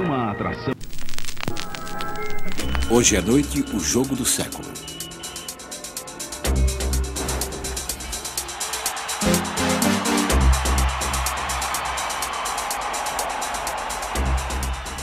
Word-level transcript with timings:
uma 0.00 0.30
atração. 0.30 0.74
Hoje 2.90 3.16
à 3.16 3.22
noite, 3.22 3.64
o 3.74 3.80
jogo 3.80 4.14
do 4.14 4.24
século. 4.24 4.66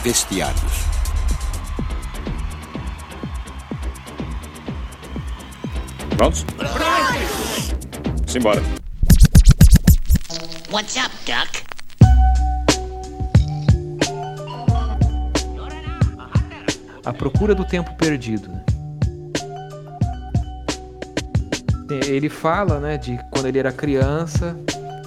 Vestiários. 0.02 0.86
Prontos? 6.16 6.44
Simbora. 8.26 8.62
What's 10.70 10.96
up, 10.96 11.10
Duck? 11.26 11.65
A 17.06 17.12
procura 17.12 17.54
do 17.54 17.64
tempo 17.64 17.94
perdido. 17.94 18.50
Ele 21.88 22.28
fala, 22.28 22.80
né, 22.80 22.98
de 22.98 23.16
quando 23.30 23.46
ele 23.46 23.60
era 23.60 23.70
criança, 23.70 24.56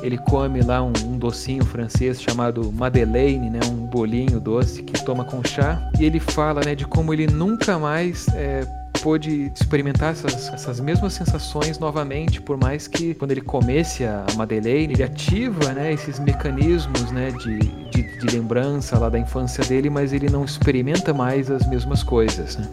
ele 0.01 0.17
come 0.17 0.61
lá 0.61 0.81
um, 0.81 0.93
um 1.05 1.17
docinho 1.17 1.65
francês 1.65 2.21
chamado 2.21 2.71
Madeleine, 2.71 3.49
né, 3.49 3.59
um 3.65 3.85
bolinho 3.85 4.39
doce 4.39 4.81
que 4.81 5.03
toma 5.03 5.25
com 5.25 5.43
chá. 5.43 5.91
E 5.99 6.05
ele 6.05 6.21
fala, 6.21 6.61
né, 6.65 6.73
de 6.73 6.85
como 6.85 7.13
ele 7.13 7.27
nunca 7.27 7.77
mais 7.77 8.27
é, 8.29 8.65
pôde 9.01 9.51
experimentar 9.53 10.11
essas, 10.11 10.53
essas 10.53 10.79
mesmas 10.79 11.13
sensações 11.13 11.79
novamente, 11.79 12.41
por 12.41 12.57
mais 12.57 12.87
que 12.87 13.13
quando 13.13 13.31
ele 13.31 13.41
comesse 13.41 14.03
a 14.03 14.25
Madeleine, 14.35 14.93
ele 14.93 15.03
ativa, 15.03 15.73
né, 15.73 15.93
esses 15.93 16.19
mecanismos, 16.19 17.11
né, 17.11 17.31
de, 17.31 17.59
de, 17.89 18.17
de 18.19 18.35
lembrança 18.35 18.97
lá 18.97 19.09
da 19.09 19.19
infância 19.19 19.63
dele, 19.63 19.89
mas 19.89 20.13
ele 20.13 20.29
não 20.29 20.43
experimenta 20.45 21.13
mais 21.13 21.49
as 21.49 21.67
mesmas 21.67 22.03
coisas, 22.03 22.57
né? 22.57 22.69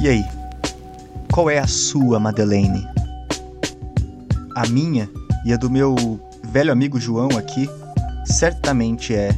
E 0.00 0.08
aí? 0.08 0.24
Qual 1.32 1.50
é 1.50 1.58
a 1.58 1.66
sua, 1.66 2.18
Madeleine? 2.20 2.86
A 4.54 4.66
minha 4.68 5.08
e 5.44 5.52
a 5.52 5.56
do 5.56 5.70
meu 5.70 6.20
velho 6.42 6.72
amigo 6.72 6.98
João 6.98 7.28
aqui 7.36 7.68
certamente 8.24 9.14
é. 9.14 9.30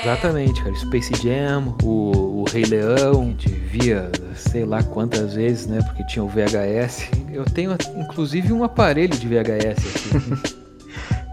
Exatamente, 0.00 0.62
cara. 0.62 0.74
Space 0.76 1.12
Jam, 1.22 1.74
o, 1.82 2.40
o 2.42 2.44
Rei 2.50 2.64
Leão, 2.64 3.22
a 3.22 3.24
gente 3.24 3.48
via 3.48 4.10
sei 4.34 4.64
lá 4.64 4.82
quantas 4.82 5.34
vezes, 5.34 5.66
né? 5.66 5.80
Porque 5.82 6.04
tinha 6.06 6.24
o 6.24 6.28
VHS. 6.28 7.08
Eu 7.32 7.44
tenho 7.44 7.76
inclusive 7.96 8.52
um 8.52 8.64
aparelho 8.64 9.16
de 9.16 9.26
VHS 9.26 9.78
aqui. 9.78 10.62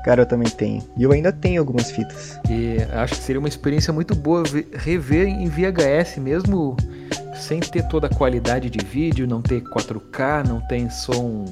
Cara, 0.06 0.22
eu 0.22 0.26
também 0.26 0.50
tenho. 0.50 0.82
E 0.98 1.04
eu 1.04 1.12
ainda 1.12 1.32
tenho 1.32 1.60
algumas 1.62 1.92
fitas. 1.92 2.40
e 2.50 2.78
acho 2.94 3.16
que 3.16 3.22
seria 3.22 3.40
uma 3.40 3.50
experiência 3.50 3.92
muito 3.92 4.16
boa 4.16 4.44
ver- 4.44 4.68
rever 4.74 5.28
em 5.28 5.48
VHS, 5.48 6.18
mesmo 6.18 6.76
sem 7.36 7.60
ter 7.60 7.84
toda 7.88 8.08
a 8.08 8.10
qualidade 8.10 8.70
de 8.70 8.84
vídeo, 8.84 9.28
não 9.28 9.42
ter 9.42 9.62
4K, 9.62 10.48
não 10.48 10.62
tem 10.62 10.90
som 10.90 11.46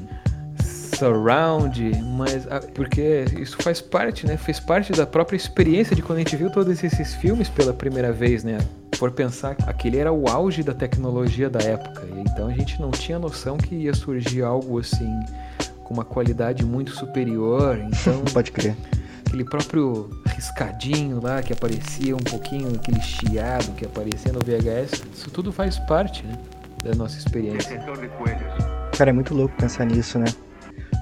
surround, 0.97 1.91
mas 2.17 2.47
ah, 2.49 2.59
porque 2.73 3.25
isso 3.39 3.57
faz 3.61 3.79
parte, 3.79 4.25
né? 4.25 4.35
Fez 4.37 4.59
parte 4.59 4.91
da 4.91 5.05
própria 5.05 5.37
experiência 5.37 5.95
de 5.95 6.01
quando 6.01 6.17
a 6.17 6.21
gente 6.21 6.35
viu 6.35 6.49
todos 6.49 6.83
esses 6.83 7.13
filmes 7.15 7.47
pela 7.49 7.73
primeira 7.73 8.11
vez, 8.11 8.43
né? 8.43 8.57
For 8.95 9.11
pensar 9.11 9.55
que 9.55 9.69
aquele 9.69 9.97
era 9.97 10.11
o 10.11 10.27
auge 10.27 10.63
da 10.63 10.73
tecnologia 10.73 11.49
da 11.49 11.59
época, 11.59 12.03
e 12.15 12.19
então 12.21 12.47
a 12.47 12.53
gente 12.53 12.81
não 12.81 12.89
tinha 12.89 13.19
noção 13.19 13.57
que 13.57 13.75
ia 13.75 13.93
surgir 13.93 14.41
algo 14.41 14.79
assim 14.79 15.19
com 15.83 15.93
uma 15.93 16.03
qualidade 16.03 16.65
muito 16.65 16.91
superior, 16.91 17.77
então 17.77 18.23
Pode 18.33 18.51
crer. 18.51 18.75
aquele 19.25 19.45
próprio 19.45 20.09
riscadinho 20.25 21.21
lá 21.21 21.41
que 21.41 21.53
aparecia 21.53 22.15
um 22.15 22.19
pouquinho, 22.19 22.69
aquele 22.75 22.99
chiado 23.01 23.71
que 23.75 23.85
aparecia 23.85 24.33
no 24.33 24.39
VHS, 24.39 25.03
isso 25.13 25.29
tudo 25.29 25.51
faz 25.51 25.77
parte, 25.79 26.25
né? 26.25 26.33
Da 26.83 26.95
nossa 26.95 27.17
experiência. 27.17 27.81
Cara, 28.97 29.09
é 29.09 29.13
muito 29.13 29.33
louco 29.33 29.55
pensar 29.57 29.85
nisso, 29.85 30.17
né? 30.17 30.25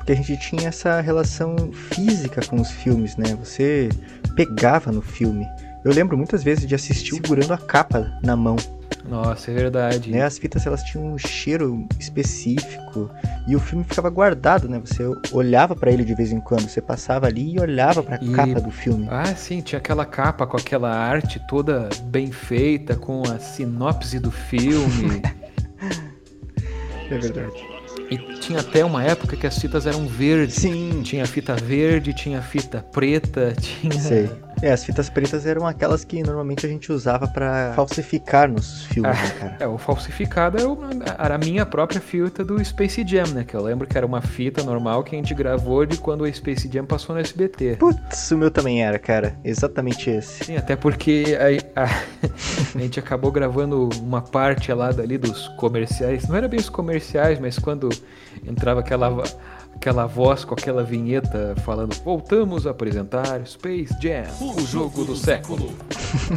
Porque 0.06 0.12
a 0.12 0.16
gente 0.24 0.38
tinha 0.38 0.68
essa 0.70 1.02
relação 1.02 1.56
física 1.74 2.40
com 2.46 2.58
os 2.62 2.70
filmes, 2.70 3.18
né? 3.18 3.36
Você 3.44 3.90
pegava 4.36 4.92
no 4.92 5.02
filme. 5.02 5.48
Eu 5.84 5.92
lembro 5.92 6.16
muitas 6.16 6.44
vezes 6.44 6.68
de 6.68 6.76
assistir 6.76 7.16
segurando 7.16 7.52
a 7.54 7.58
capa 7.58 8.12
na 8.24 8.36
mão. 8.36 8.56
Nossa, 9.10 9.50
é 9.50 9.56
verdade. 9.56 10.12
Né? 10.12 10.22
As 10.22 10.38
fitas 10.38 10.64
elas 10.68 10.84
tinham 10.84 11.08
um 11.14 11.18
cheiro 11.18 11.88
específico 12.00 13.10
e 13.48 13.56
o 13.56 13.60
filme 13.60 13.84
ficava 13.84 14.08
guardado, 14.12 14.70
né? 14.70 14.80
Você 14.86 15.04
olhava 15.32 15.76
pra 15.76 15.92
ele 15.92 16.06
de 16.06 16.14
vez 16.14 16.32
em 16.32 16.40
quando, 16.40 16.70
você 16.70 16.82
passava 16.82 17.26
ali 17.26 17.56
e 17.56 17.60
olhava 17.60 18.04
pra 18.04 18.20
E- 18.22 18.32
capa 18.32 18.62
do 18.62 18.70
filme. 18.70 19.08
Ah, 19.10 19.36
sim, 19.36 19.60
tinha 19.62 19.80
aquela 19.80 20.06
capa 20.06 20.46
com 20.46 20.56
aquela 20.58 20.92
arte 20.96 21.42
toda 21.48 21.90
bem 22.04 22.32
feita, 22.32 22.96
com 22.96 23.24
a 23.28 23.40
sinopse 23.40 24.20
do 24.20 24.30
filme. 24.30 25.22
É 27.12 27.18
verdade. 27.20 27.75
E 28.10 28.18
tinha 28.40 28.60
até 28.60 28.84
uma 28.86 29.04
época 29.04 29.36
que 29.36 29.48
as 29.48 29.58
fitas 29.58 29.86
eram 29.86 30.08
verdes. 30.08 30.56
Sim, 30.56 31.02
Tinha 31.04 31.26
fita 31.26 31.56
verde, 31.56 32.14
tinha 32.14 32.42
fita 32.42 32.86
preta, 32.92 33.54
tinha. 33.60 34.00
sei. 34.00 34.30
É, 34.62 34.72
as 34.72 34.84
fitas 34.84 35.10
pretas 35.10 35.46
eram 35.46 35.68
aquelas 35.68 36.04
que 36.04 36.22
normalmente 36.24 36.66
a 36.66 36.70
gente 36.70 36.92
usava 36.92 37.28
pra 37.28 37.74
falsificar 37.76 38.50
nossos 38.50 38.86
filmes, 38.86 39.12
né, 39.18 39.30
cara? 39.40 39.58
É, 39.60 39.68
o 39.68 39.78
falsificado 39.78 40.58
era, 40.58 40.68
uma- 40.70 40.90
era 41.20 41.36
a 41.36 41.38
minha 41.38 41.66
própria 41.66 42.00
fita 42.02 42.44
do 42.44 42.64
Space 42.64 43.06
Jam, 43.08 43.28
né? 43.34 43.44
Que 43.44 43.54
eu 43.56 43.62
lembro 43.62 43.86
que 43.88 43.98
era 43.98 44.06
uma 44.06 44.22
fita 44.22 44.64
normal 44.64 45.04
que 45.04 45.16
a 45.16 45.18
gente 45.20 45.34
gravou 45.34 45.86
de 45.86 45.98
quando 45.98 46.22
o 46.22 46.34
Space 46.34 46.70
Jam 46.72 46.86
passou 46.86 47.16
no 47.16 47.22
SBT. 47.22 47.76
Putz, 47.78 48.32
o 48.32 48.38
meu 48.38 48.50
também 48.50 48.84
era, 48.84 48.98
cara. 48.98 49.36
Exatamente 49.44 50.10
esse. 50.10 50.46
Sim, 50.46 50.58
até 50.58 50.76
porque 50.76 51.38
a, 51.76 51.84
a- 51.84 52.04
a 52.76 52.80
gente 52.80 53.00
acabou 53.00 53.32
gravando 53.32 53.90
uma 54.02 54.22
parte 54.22 54.72
lá 54.74 54.92
dali 54.92 55.18
dos 55.18 55.48
comerciais. 55.50 56.28
Não 56.28 56.36
era 56.36 56.48
bem 56.48 56.60
os 56.60 56.70
comerciais, 56.70 57.40
mas 57.40 57.60
quando 57.60 57.90
entrava 58.48 58.80
aquela, 58.80 59.24
aquela 59.76 60.06
voz 60.06 60.44
com 60.44 60.54
aquela 60.56 60.84
vinheta 60.84 61.54
falando 61.64 61.94
voltamos 62.04 62.66
a 62.66 62.72
apresentar 62.72 63.46
Space 63.46 63.94
Jam, 64.02 64.24
o 64.42 64.60
jogo 64.66 65.04
do 65.06 65.16
século. 65.16 65.72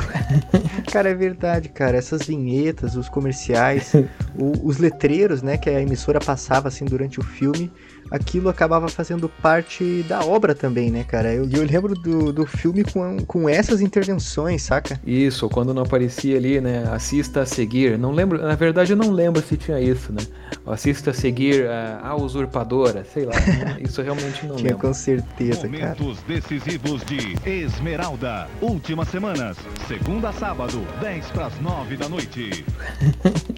Cara, 0.93 1.11
é 1.11 1.15
verdade, 1.15 1.69
cara. 1.69 1.97
Essas 1.97 2.23
vinhetas, 2.27 2.97
os 2.97 3.09
comerciais, 3.09 3.93
o- 4.39 4.53
os 4.67 4.79
letreiros, 4.79 5.43
né, 5.43 5.57
que 5.57 5.69
a 5.69 5.81
emissora 5.81 6.19
passava 6.19 6.69
assim 6.69 6.85
durante 6.85 7.21
o 7.21 7.23
filme, 7.23 7.71
aquilo 8.11 8.49
acabava 8.49 8.89
fazendo 8.89 9.29
parte 9.29 10.03
da 10.09 10.21
obra 10.25 10.55
também, 10.55 10.91
né, 10.91 11.05
cara? 11.05 11.33
Eu, 11.35 11.49
eu 11.51 11.65
lembro 11.65 11.95
do, 11.95 12.33
do 12.33 12.47
filme 12.47 12.85
com, 12.85 13.19
com 13.25 13.49
essas 13.49 13.81
intervenções, 13.81 14.63
saca? 14.63 15.01
Isso, 15.07 15.49
quando 15.49 15.73
não 15.75 15.83
aparecia 15.83 16.37
ali, 16.37 16.61
né? 16.61 16.85
Assista 16.93 17.43
a 17.43 17.47
seguir. 17.47 17.99
Não 17.99 18.13
lembro, 18.13 18.41
na 18.41 18.55
verdade 18.55 18.93
eu 18.93 18.97
não 18.97 19.11
lembro 19.11 19.43
se 19.43 19.57
tinha 19.57 19.81
isso, 19.81 20.13
né? 20.13 20.21
Assista 20.67 21.11
a 21.11 21.15
seguir 21.15 21.67
a, 21.67 22.01
a 22.09 22.17
usurpadora, 22.17 23.05
sei 23.13 23.25
lá. 23.25 23.33
Isso 23.81 24.01
eu 24.01 24.05
realmente 24.05 24.47
não 24.47 24.57
Tinha 24.57 24.71
lembro. 24.73 24.89
com 24.89 24.95
certeza, 24.95 25.69
cara. 25.69 25.97
Momentos 25.99 26.19
decisivos 26.27 27.03
de 27.05 27.37
Esmeralda. 27.49 28.49
Últimas 28.61 29.09
semanas, 29.09 29.57
segunda 29.87 30.29
a 30.31 30.33
sábado, 30.33 30.81
10 31.01 31.27
para 31.27 31.47
as 31.47 31.61
9 31.61 31.97
da 31.97 32.09
noite. 32.09 32.65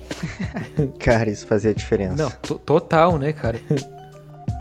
Cara, 0.98 1.30
isso 1.30 1.46
fazia 1.46 1.74
diferença. 1.74 2.22
Não, 2.22 2.30
to- 2.30 2.58
total, 2.58 3.18
né, 3.18 3.32
cara? 3.32 3.58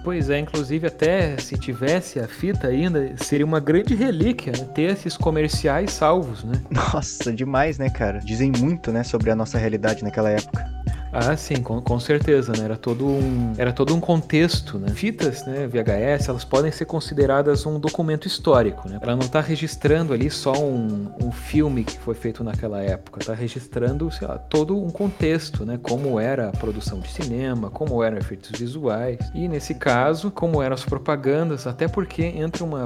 Pois 0.09 0.27
é, 0.27 0.39
inclusive 0.39 0.87
até 0.87 1.37
se 1.37 1.55
tivesse 1.55 2.19
a 2.19 2.27
fita 2.27 2.65
ainda, 2.65 3.13
seria 3.17 3.45
uma 3.45 3.59
grande 3.59 3.93
relíquia 3.93 4.51
né? 4.57 4.65
ter 4.73 4.89
esses 4.89 5.15
comerciais 5.15 5.91
salvos, 5.91 6.43
né? 6.43 6.59
Nossa, 6.71 7.31
demais, 7.31 7.77
né, 7.77 7.91
cara? 7.91 8.17
Dizem 8.17 8.51
muito, 8.57 8.91
né, 8.91 9.03
sobre 9.03 9.29
a 9.29 9.35
nossa 9.35 9.59
realidade 9.59 10.03
naquela 10.03 10.31
época. 10.31 10.65
Ah, 11.11 11.35
sim, 11.35 11.61
com, 11.63 11.81
com 11.81 11.99
certeza, 11.99 12.53
né? 12.53 12.65
Era 12.65 12.77
todo 12.77 13.07
um, 13.07 13.53
era 13.57 13.73
todo 13.73 13.95
um 13.95 13.99
contexto, 13.99 14.77
né? 14.77 14.89
Fitas, 14.89 15.43
né, 15.45 15.67
VHS, 15.67 16.29
elas 16.29 16.45
podem 16.45 16.71
ser 16.71 16.85
consideradas 16.85 17.65
um 17.65 17.79
documento 17.79 18.27
histórico, 18.27 18.87
né? 18.87 18.99
Ela 19.01 19.15
não 19.15 19.25
está 19.25 19.41
registrando 19.41 20.13
ali 20.13 20.29
só 20.29 20.53
um, 20.53 21.11
um 21.21 21.31
filme 21.31 21.83
que 21.83 21.97
foi 21.97 22.13
feito 22.13 22.43
naquela 22.43 22.81
época, 22.81 23.19
está 23.19 23.33
registrando, 23.33 24.11
sei 24.11 24.27
lá, 24.27 24.37
todo 24.37 24.77
um 24.77 24.91
contexto, 24.91 25.65
né? 25.65 25.79
Como 25.81 26.19
era 26.19 26.49
a 26.49 26.51
produção 26.51 26.99
de 26.99 27.09
cinema, 27.09 27.71
como 27.71 28.03
eram 28.03 28.17
efeitos 28.17 28.51
visuais 28.59 29.17
e, 29.33 29.47
nesse 29.47 29.73
caso, 29.73 30.29
como 30.29 30.61
eram 30.61 30.75
as 30.75 30.85
propagandas, 30.85 31.65
até 31.65 31.87
porque 31.87 32.23
entra 32.23 32.63
uma 32.63 32.85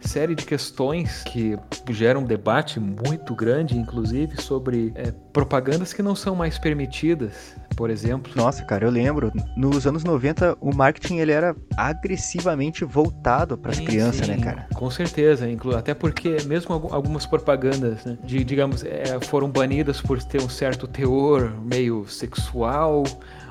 série 0.00 0.34
de 0.34 0.44
questões 0.44 1.22
que 1.24 1.58
geram 1.90 2.20
um 2.20 2.24
debate 2.24 2.80
muito 2.80 3.34
grande, 3.34 3.76
inclusive, 3.76 4.40
sobre 4.40 4.92
é, 4.94 5.12
propagandas 5.32 5.92
que 5.92 6.02
não 6.02 6.14
são 6.14 6.34
mais 6.34 6.58
permitidas, 6.58 7.54
por 7.76 7.90
exemplo. 7.90 8.32
Nossa, 8.34 8.64
cara, 8.64 8.84
eu 8.84 8.90
lembro. 8.90 9.32
Nos 9.56 9.86
anos 9.86 10.02
90, 10.04 10.56
o 10.60 10.74
marketing 10.74 11.16
ele 11.18 11.32
era 11.32 11.54
agressivamente 11.76 12.84
voltado 12.84 13.56
para 13.56 13.72
as 13.72 13.78
crianças, 13.80 14.26
sim, 14.26 14.32
né, 14.32 14.38
cara? 14.38 14.66
Com 14.74 14.90
certeza, 14.90 15.46
até 15.76 15.94
porque 15.94 16.36
mesmo 16.46 16.74
algu- 16.74 16.92
algumas 16.94 17.26
propagandas, 17.26 18.04
né, 18.04 18.18
de, 18.24 18.42
digamos, 18.42 18.84
é, 18.84 19.20
foram 19.22 19.48
banidas 19.50 20.00
por 20.00 20.22
ter 20.22 20.40
um 20.42 20.48
certo 20.48 20.86
teor 20.86 21.54
meio 21.62 22.06
sexual 22.08 23.04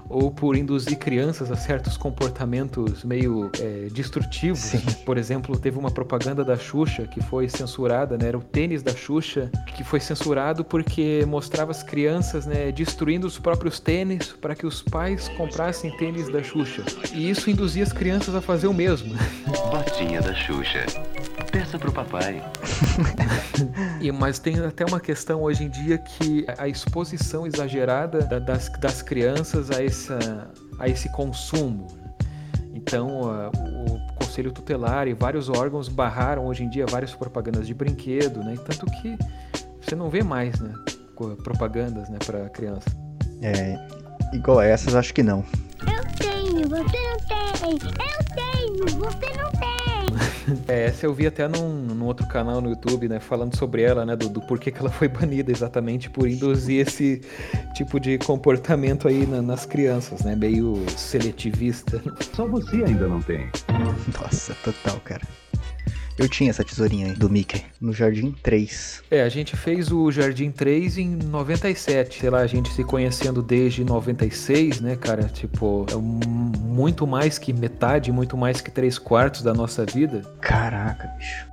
ou 0.10 0.32
por 0.32 0.56
induzir 0.56 0.98
crianças 0.98 1.52
a 1.52 1.56
certos 1.56 1.96
comportamentos 1.96 3.04
meio 3.04 3.52
é, 3.60 3.88
destrutivos. 3.92 4.74
Né? 4.74 4.82
Por 5.06 5.18
exemplo, 5.18 5.58
teve 5.58 5.78
uma 5.78 5.92
propaganda 5.92 6.44
da 6.44 6.58
Xuxa 6.58 7.06
que 7.06 7.22
foi 7.22 7.48
censurada, 7.48 8.18
né? 8.18 8.28
Era 8.28 8.38
o 8.38 8.42
tênis 8.42 8.82
da 8.82 8.96
Xuxa 8.96 9.52
que 9.76 9.84
foi 9.84 10.00
censurado 10.00 10.66
porque 10.66 11.24
mostrava 11.28 11.72
as 11.72 11.84
crianças 11.84 12.46
né, 12.46 12.72
destruindo 12.72 13.28
os 13.28 13.38
próprios 13.38 13.80
tênis 13.80 14.34
para 14.42 14.56
que 14.56 14.66
os 14.66 14.82
pais 14.82 15.30
comprassem 15.30 15.96
tênis 15.98 16.30
da 16.30 16.42
Xuxa. 16.42 16.84
E 17.14 17.30
isso 17.30 17.50
induzia 17.50 17.84
as 17.84 17.94
crianças 17.94 18.34
a 18.34 18.42
fazer 18.42 18.68
o 18.68 18.74
mesmo. 18.74 19.16
Botinha 19.72 20.22
da 20.22 20.34
Xuxa. 20.34 20.86
Peça 21.52 21.80
pro 21.80 21.92
papai. 21.92 22.44
e, 24.00 24.12
mas 24.12 24.40
tem 24.40 24.60
até 24.60 24.86
uma 24.86 25.00
questão 25.00 25.42
hoje 25.42 25.64
em 25.64 25.70
dia 25.70 25.98
que 25.98 26.46
a 26.58 26.68
exposição 26.68 27.48
exagerada 27.48 28.20
das, 28.40 28.70
das 28.80 29.02
crianças 29.02 29.72
a, 29.72 29.84
essa, 29.84 30.52
a 30.80 30.88
esse 30.88 31.10
consumo. 31.12 31.88
Então, 32.74 33.22
uh, 33.22 33.52
o 33.88 34.14
Conselho 34.16 34.52
Tutelar 34.52 35.08
e 35.08 35.14
vários 35.14 35.50
órgãos 35.50 35.90
barraram 35.90 36.46
hoje 36.46 36.64
em 36.64 36.70
dia 36.70 36.86
várias 36.86 37.14
propagandas 37.14 37.68
de 37.68 37.74
brinquedo, 37.74 38.44
né? 38.44 38.56
Tanto 38.66 38.86
que 38.86 39.18
você 39.82 39.96
não 39.96 40.10
vê 40.10 40.24
mais, 40.24 40.60
né? 40.60 40.74
Propagandas, 41.44 42.10
né, 42.10 42.18
para 42.26 42.48
criança. 42.50 42.90
É, 43.42 43.78
igual 44.34 44.62
essas, 44.62 44.96
acho 44.96 45.14
que 45.14 45.24
não. 45.24 45.44
Eu 45.82 46.04
tenho, 46.18 46.70
você 46.70 46.78
não 46.78 47.18
tem. 47.28 47.72
Eu 47.72 48.26
tenho, 48.36 49.00
você 49.00 49.38
não 49.38 49.52
tem. 49.52 49.69
É, 50.68 50.86
essa 50.86 51.06
eu 51.06 51.14
vi 51.14 51.26
até 51.26 51.48
num, 51.48 51.70
num, 51.70 52.06
outro 52.06 52.28
canal 52.28 52.62
no 52.62 52.70
YouTube, 52.70 53.08
né, 53.08 53.20
falando 53.20 53.56
sobre 53.56 53.82
ela, 53.82 54.06
né, 54.06 54.16
do, 54.16 54.30
do, 54.30 54.42
porquê 54.42 54.72
que 54.72 54.80
ela 54.80 54.90
foi 54.90 55.08
banida, 55.08 55.52
exatamente 55.52 56.10
por 56.10 56.28
induzir 56.28 56.88
esse 56.88 57.22
tipo 57.74 58.00
de 58.00 58.18
comportamento 58.20 59.08
aí 59.08 59.26
na, 59.26 59.42
nas 59.42 59.66
crianças, 59.66 60.22
né, 60.22 60.36
meio 60.36 60.84
seletivista. 60.96 62.02
Só 62.36 62.48
você 62.48 62.84
ainda 62.84 63.08
não 63.08 63.22
tem. 63.22 63.50
Nossa, 64.20 64.56
total, 64.64 65.00
cara. 65.04 65.22
Eu 66.20 66.28
tinha 66.28 66.50
essa 66.50 66.66
tesourinha 66.66 67.08
aí 67.08 67.14
do 67.14 67.30
Mickey, 67.30 67.64
no 67.80 67.94
Jardim 67.94 68.36
3. 68.44 69.04
É, 69.10 69.24
a 69.24 69.30
gente 69.30 69.56
fez 69.56 69.90
o 69.90 70.12
Jardim 70.12 70.52
3 70.52 70.98
em 70.98 71.16
97. 71.16 72.20
Sei 72.20 72.30
lá, 72.30 72.40
a 72.40 72.48
gente 72.48 72.74
se 72.74 72.84
conhecendo 72.84 73.42
desde 73.42 73.86
96, 73.86 74.82
né, 74.82 74.98
cara? 74.98 75.24
Tipo, 75.24 75.86
é 75.90 75.96
muito 75.96 77.08
mais 77.08 77.40
que 77.40 77.54
metade, 77.54 78.12
muito 78.12 78.36
mais 78.36 78.60
que 78.60 78.70
três 78.70 79.00
quartos 79.00 79.42
da 79.42 79.54
nossa 79.54 79.86
vida. 79.86 80.22
Caraca, 80.42 81.08
bicho. 81.18 81.49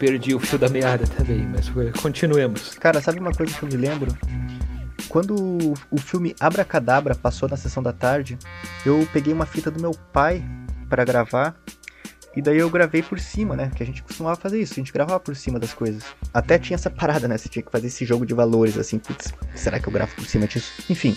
Perdi 0.00 0.34
o 0.34 0.40
fio 0.40 0.58
da 0.58 0.68
meada 0.68 1.06
também, 1.06 1.46
mas 1.46 1.70
continuemos. 2.00 2.74
Cara, 2.78 3.02
sabe 3.02 3.20
uma 3.20 3.32
coisa 3.32 3.54
que 3.54 3.62
eu 3.62 3.68
me 3.68 3.76
lembro? 3.76 4.16
Quando 5.08 5.74
o 5.90 5.98
filme 5.98 6.34
Abracadabra 6.40 7.14
passou 7.14 7.48
na 7.48 7.56
sessão 7.56 7.82
da 7.82 7.92
tarde, 7.92 8.38
eu 8.86 9.06
peguei 9.12 9.32
uma 9.32 9.44
fita 9.44 9.70
do 9.70 9.80
meu 9.80 9.92
pai 10.12 10.42
para 10.88 11.04
gravar 11.04 11.54
e 12.34 12.40
daí 12.40 12.58
eu 12.58 12.70
gravei 12.70 13.02
por 13.02 13.18
cima, 13.18 13.56
né? 13.56 13.70
Que 13.74 13.82
a 13.82 13.86
gente 13.86 14.02
costumava 14.02 14.36
fazer 14.36 14.60
isso, 14.60 14.74
a 14.74 14.76
gente 14.76 14.92
gravava 14.92 15.20
por 15.20 15.34
cima 15.34 15.58
das 15.58 15.74
coisas. 15.74 16.02
Até 16.32 16.58
tinha 16.58 16.76
essa 16.76 16.88
parada, 16.88 17.26
né? 17.26 17.36
Você 17.36 17.48
tinha 17.48 17.62
que 17.62 17.70
fazer 17.70 17.88
esse 17.88 18.04
jogo 18.04 18.24
de 18.24 18.32
valores, 18.34 18.78
assim, 18.78 18.98
putz, 18.98 19.34
será 19.54 19.78
que 19.80 19.88
eu 19.88 19.92
gravo 19.92 20.14
por 20.14 20.24
cima 20.24 20.46
disso? 20.46 20.72
Enfim. 20.88 21.14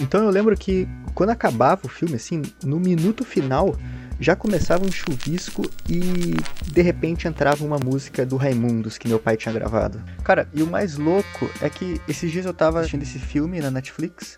Então 0.00 0.24
eu 0.24 0.30
lembro 0.30 0.56
que 0.56 0.88
quando 1.14 1.30
acabava 1.30 1.82
o 1.84 1.88
filme, 1.88 2.16
assim, 2.16 2.42
no 2.64 2.78
minuto 2.78 3.24
final, 3.24 3.76
já 4.20 4.36
começava 4.36 4.84
um 4.84 4.92
chuvisco 4.92 5.62
e 5.88 6.34
de 6.66 6.82
repente 6.82 7.26
entrava 7.26 7.64
uma 7.64 7.78
música 7.78 8.24
do 8.24 8.36
Raimundos 8.36 8.96
que 8.98 9.08
meu 9.08 9.18
pai 9.18 9.36
tinha 9.36 9.52
gravado. 9.52 10.02
Cara, 10.22 10.48
e 10.52 10.62
o 10.62 10.66
mais 10.66 10.96
louco 10.96 11.50
é 11.60 11.68
que 11.68 12.00
esses 12.08 12.30
dias 12.30 12.46
eu 12.46 12.54
tava 12.54 12.80
assistindo 12.80 13.02
esse 13.02 13.18
filme 13.18 13.60
na 13.60 13.70
Netflix 13.70 14.36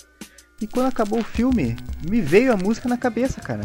e 0.60 0.66
quando 0.66 0.86
acabou 0.86 1.20
o 1.20 1.24
filme, 1.24 1.76
me 2.08 2.20
veio 2.20 2.52
a 2.52 2.56
música 2.56 2.88
na 2.88 2.96
cabeça, 2.96 3.40
cara. 3.40 3.62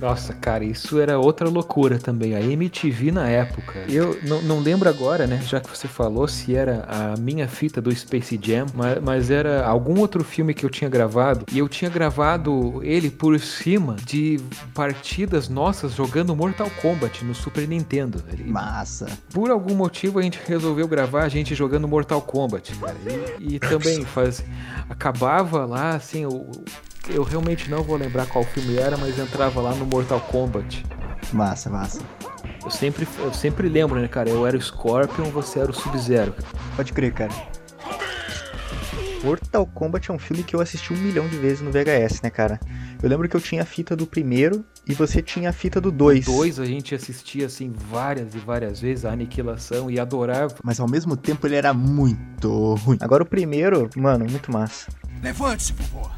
Nossa, 0.00 0.32
cara, 0.32 0.64
isso 0.64 0.98
era 0.98 1.18
outra 1.18 1.48
loucura 1.48 1.98
também. 1.98 2.34
A 2.34 2.40
MTV 2.40 3.12
na 3.12 3.28
época. 3.28 3.84
Eu 3.88 4.18
não, 4.22 4.40
não 4.40 4.58
lembro 4.60 4.88
agora, 4.88 5.26
né? 5.26 5.40
Já 5.46 5.60
que 5.60 5.68
você 5.68 5.86
falou, 5.86 6.26
se 6.26 6.54
era 6.54 6.86
a 6.88 7.16
minha 7.18 7.46
fita 7.46 7.80
do 7.82 7.94
Space 7.94 8.38
Jam, 8.42 8.66
mas, 8.74 8.98
mas, 9.02 9.30
era 9.30 9.66
algum 9.66 10.00
outro 10.00 10.24
filme 10.24 10.54
que 10.54 10.64
eu 10.64 10.70
tinha 10.70 10.88
gravado. 10.88 11.44
E 11.52 11.58
eu 11.58 11.68
tinha 11.68 11.90
gravado 11.90 12.80
ele 12.82 13.10
por 13.10 13.38
cima 13.38 13.96
de 14.04 14.40
partidas 14.74 15.48
nossas 15.48 15.92
jogando 15.92 16.34
Mortal 16.34 16.70
Kombat 16.80 17.24
no 17.24 17.34
Super 17.34 17.68
Nintendo. 17.68 18.24
Massa. 18.46 19.06
Por 19.32 19.50
algum 19.50 19.74
motivo 19.74 20.18
a 20.18 20.22
gente 20.22 20.40
resolveu 20.46 20.88
gravar 20.88 21.24
a 21.24 21.28
gente 21.28 21.54
jogando 21.54 21.86
Mortal 21.86 22.22
Kombat, 22.22 22.74
cara. 22.76 22.96
E, 23.38 23.56
e 23.56 23.58
também 23.58 24.04
faz. 24.04 24.42
Acabava 24.88 25.66
lá, 25.66 25.90
assim, 25.90 26.24
o 26.24 26.50
eu 27.14 27.22
realmente 27.22 27.70
não 27.70 27.82
vou 27.82 27.96
lembrar 27.96 28.26
qual 28.26 28.44
filme 28.44 28.76
era, 28.76 28.96
mas 28.96 29.18
entrava 29.18 29.60
lá 29.60 29.74
no 29.74 29.86
Mortal 29.86 30.20
Kombat. 30.20 30.84
Massa, 31.32 31.70
massa. 31.70 32.00
Eu 32.62 32.70
sempre, 32.70 33.06
eu 33.18 33.32
sempre 33.32 33.68
lembro, 33.68 34.00
né, 34.00 34.08
cara? 34.08 34.28
Eu 34.28 34.46
era 34.46 34.56
o 34.56 34.60
Scorpion, 34.60 35.24
você 35.30 35.60
era 35.60 35.70
o 35.70 35.74
Sub-Zero. 35.74 36.34
Pode 36.76 36.92
crer, 36.92 37.12
cara. 37.12 37.32
Mortal 39.22 39.66
Kombat 39.66 40.10
é 40.10 40.14
um 40.14 40.18
filme 40.18 40.42
que 40.42 40.56
eu 40.56 40.60
assisti 40.60 40.92
um 40.92 40.96
milhão 40.96 41.28
de 41.28 41.36
vezes 41.36 41.60
no 41.60 41.70
VHS, 41.70 42.22
né, 42.22 42.30
cara? 42.30 42.58
Eu 43.02 43.08
lembro 43.08 43.28
que 43.28 43.36
eu 43.36 43.40
tinha 43.40 43.62
a 43.62 43.66
fita 43.66 43.94
do 43.94 44.06
primeiro 44.06 44.64
e 44.86 44.94
você 44.94 45.20
tinha 45.20 45.50
a 45.50 45.52
fita 45.52 45.80
do 45.80 45.90
dois. 45.90 46.26
O 46.26 46.32
dois 46.32 46.58
a 46.58 46.64
gente 46.64 46.94
assistia, 46.94 47.46
assim, 47.46 47.72
várias 47.90 48.34
e 48.34 48.38
várias 48.38 48.80
vezes, 48.80 49.04
a 49.04 49.12
aniquilação, 49.12 49.90
e 49.90 50.00
adorava. 50.00 50.54
Mas 50.64 50.80
ao 50.80 50.88
mesmo 50.88 51.16
tempo 51.16 51.46
ele 51.46 51.56
era 51.56 51.74
muito 51.74 52.74
ruim. 52.76 52.96
Agora 53.00 53.22
o 53.22 53.26
primeiro, 53.26 53.90
mano, 53.96 54.26
muito 54.28 54.50
massa. 54.50 54.90
Levante-se, 55.22 55.74
vovô. 55.74 56.08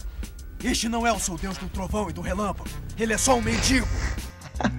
Este 0.64 0.88
não 0.88 1.06
é 1.06 1.12
o 1.12 1.18
seu 1.18 1.36
deus 1.36 1.56
do 1.58 1.68
trovão 1.68 2.08
e 2.08 2.12
do 2.12 2.20
relâmpago. 2.20 2.68
Ele 2.98 3.12
é 3.12 3.18
só 3.18 3.36
um 3.36 3.42
mendigo. 3.42 3.86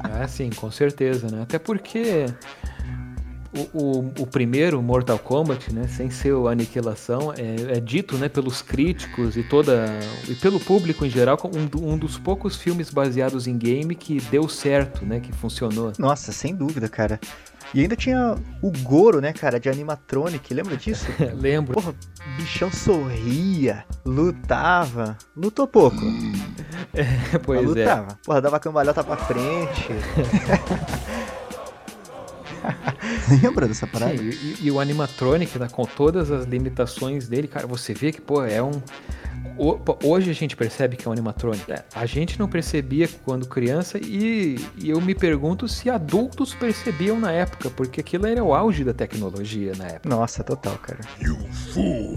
ah, 0.04 0.26
sim, 0.30 0.50
com 0.50 0.72
certeza, 0.72 1.28
né? 1.30 1.44
Até 1.44 1.60
porque 1.60 2.26
o, 3.54 3.78
o, 3.78 4.14
o, 4.20 4.28
primeiro 4.28 4.82
Mortal 4.82 5.20
Kombat, 5.20 5.72
né, 5.74 5.88
sem 5.88 6.10
ser 6.10 6.34
o 6.34 6.48
Aniquilação, 6.48 7.34
é, 7.34 7.78
é, 7.78 7.80
dito 7.80 8.18
né, 8.18 8.28
pelos 8.28 8.62
críticos 8.62 9.38
e 9.38 9.44
toda 9.44 9.88
e 10.28 10.34
pelo 10.36 10.60
público 10.60 11.06
em 11.06 11.10
geral 11.10 11.38
como 11.38 11.54
um, 11.58 11.94
um, 11.94 11.98
dos 11.98 12.18
poucos 12.18 12.56
filmes 12.56 12.90
baseados 12.90 13.46
em 13.46 13.58
game 13.58 13.94
que 13.94 14.20
deu 14.32 14.50
certo, 14.50 15.06
né, 15.06 15.20
que 15.20 15.32
funcionou. 15.32 15.94
Nossa, 16.00 16.32
sem 16.32 16.56
dúvida, 16.56 16.90
cara. 16.90 17.20
E 17.74 17.82
ainda 17.82 17.96
tinha 17.96 18.36
o 18.62 18.72
Goro, 18.84 19.20
né, 19.20 19.34
cara, 19.34 19.60
de 19.60 19.68
animatronic, 19.68 20.54
lembra 20.54 20.78
disso? 20.78 21.08
Lembro. 21.36 21.74
Porra, 21.74 21.96
bichão 22.38 22.72
sorria, 22.72 23.84
lutava. 24.06 25.18
Lutou 25.36 25.68
pouco. 25.68 25.98
É, 26.96 27.40
pois 27.40 27.60
Mas 27.62 27.70
lutava. 27.70 28.12
é. 28.12 28.16
Porra, 28.24 28.42
dava 28.42 28.60
cambalhota 28.60 29.04
pra 29.04 29.18
frente. 29.18 29.88
Lembra 33.42 33.68
dessa 33.68 33.88
parada? 33.88 34.18
Sim, 34.18 34.30
e, 34.30 34.58
e, 34.68 34.72
o 34.72 34.80
animatronic, 34.80 35.58
né, 35.58 35.68
com 35.72 35.86
todas 35.86 36.32
as 36.32 36.46
limitações 36.46 37.28
dele, 37.28 37.48
cara, 37.48 37.68
você 37.68 37.94
vê 37.94 38.12
que, 38.12 38.22
pô, 38.22 38.44
é 38.44 38.62
um 38.62 38.72
Hoje 40.04 40.32
a 40.32 40.34
gente 40.34 40.56
percebe 40.56 40.98
que 40.98 41.08
é 41.08 41.10
um 41.10 41.12
animatrônico. 41.12 41.72
É, 41.72 41.84
a 41.94 42.06
gente 42.06 42.40
não 42.40 42.48
percebia 42.48 43.08
quando 43.24 43.48
criança 43.48 44.00
e, 44.00 44.58
e, 44.78 44.90
eu 44.90 45.00
me 45.00 45.14
pergunto 45.14 45.68
se 45.68 45.90
adultos 45.90 46.54
percebiam 46.56 47.20
na 47.20 47.32
época, 47.32 47.70
porque 47.70 48.02
aquilo 48.02 48.26
era 48.26 48.44
o 48.44 48.54
auge 48.54 48.84
da 48.84 48.94
tecnologia 48.94 49.74
na 49.78 49.86
época. 49.86 50.10
Nossa, 50.10 50.44
total, 50.44 50.78
cara. 50.80 51.02
You 51.22 51.38
fool! 51.52 52.16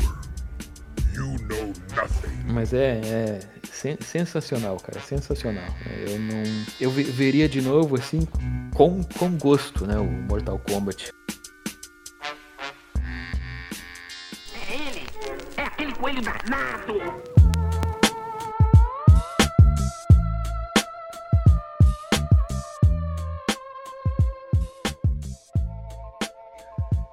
You 1.17 1.37
know 1.49 1.73
nothing. 1.95 2.53
Mas 2.53 2.73
é, 2.73 3.01
é 3.05 3.41
sen 3.73 3.97
sensacional, 4.01 4.77
cara, 4.77 5.01
sensacional. 5.01 5.65
Eu 6.07 6.19
não, 6.19 6.43
eu 6.81 6.91
veria 6.91 7.49
de 7.49 7.61
novo 7.61 7.97
assim 7.97 8.27
com, 8.75 9.03
com 9.19 9.37
gosto, 9.39 9.87
né, 9.87 9.97
o 9.99 10.05
Mortal 10.05 10.59
Kombat. 10.59 11.11
coelho 16.07 16.23
danado! 16.23 17.36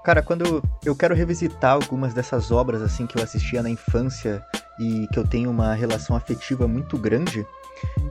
Cara, 0.04 0.22
quando 0.22 0.62
eu 0.84 0.94
quero 0.94 1.16
revisitar 1.16 1.72
algumas 1.72 2.14
dessas 2.14 2.52
obras 2.52 2.82
assim 2.82 3.08
que 3.08 3.18
eu 3.18 3.24
assistia 3.24 3.64
na 3.64 3.70
infância 3.70 4.44
e 4.78 5.08
que 5.08 5.18
eu 5.18 5.26
tenho 5.26 5.50
uma 5.50 5.74
relação 5.74 6.14
afetiva 6.14 6.68
muito 6.68 6.98
grande, 6.98 7.48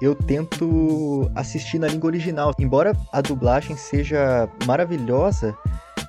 eu 0.01 0.15
tento 0.15 1.31
assistir 1.35 1.79
na 1.79 1.89
língua 1.89 2.09
original. 2.09 2.55
Embora 2.59 2.97
a 3.13 3.21
dublagem 3.21 3.77
seja 3.77 4.49
maravilhosa, 4.67 5.55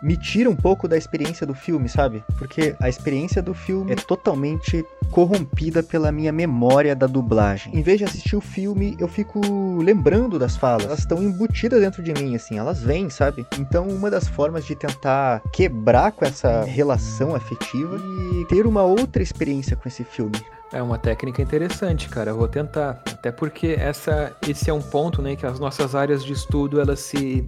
me 0.03 0.17
tira 0.17 0.49
um 0.49 0.55
pouco 0.55 0.85
da 0.85 0.97
experiência 0.97 1.47
do 1.47 1.53
filme, 1.53 1.87
sabe? 1.87 2.21
Porque 2.37 2.75
a 2.81 2.89
experiência 2.89 3.41
do 3.41 3.53
filme 3.53 3.93
é 3.93 3.95
totalmente 3.95 4.85
corrompida 5.09 5.81
pela 5.81 6.11
minha 6.11 6.31
memória 6.31 6.93
da 6.93 7.07
dublagem. 7.07 7.73
Em 7.73 7.81
vez 7.81 7.99
de 7.99 8.03
assistir 8.03 8.35
o 8.35 8.41
filme, 8.41 8.97
eu 8.99 9.07
fico 9.07 9.39
lembrando 9.81 10.37
das 10.37 10.57
falas. 10.57 10.85
Elas 10.85 10.99
estão 10.99 11.23
embutidas 11.23 11.79
dentro 11.79 12.03
de 12.03 12.13
mim, 12.13 12.35
assim, 12.35 12.57
elas 12.57 12.83
vêm, 12.83 13.09
sabe? 13.09 13.47
Então, 13.57 13.87
uma 13.87 14.11
das 14.11 14.27
formas 14.27 14.65
de 14.65 14.75
tentar 14.75 15.41
quebrar 15.53 16.11
com 16.11 16.25
essa 16.25 16.63
relação 16.65 17.33
afetiva 17.33 17.97
e 17.97 18.45
ter 18.45 18.67
uma 18.67 18.83
outra 18.83 19.23
experiência 19.23 19.77
com 19.77 19.87
esse 19.87 20.03
filme. 20.03 20.35
É 20.73 20.81
uma 20.81 20.97
técnica 20.97 21.41
interessante, 21.41 22.09
cara. 22.09 22.31
Eu 22.31 22.37
vou 22.37 22.47
tentar. 22.47 23.01
Até 23.05 23.31
porque 23.31 23.75
essa, 23.79 24.35
esse 24.45 24.69
é 24.69 24.73
um 24.73 24.81
ponto, 24.81 25.21
né, 25.21 25.35
que 25.35 25.45
as 25.45 25.59
nossas 25.59 25.95
áreas 25.95 26.25
de 26.25 26.33
estudo 26.33 26.81
elas 26.81 26.99
se 26.99 27.47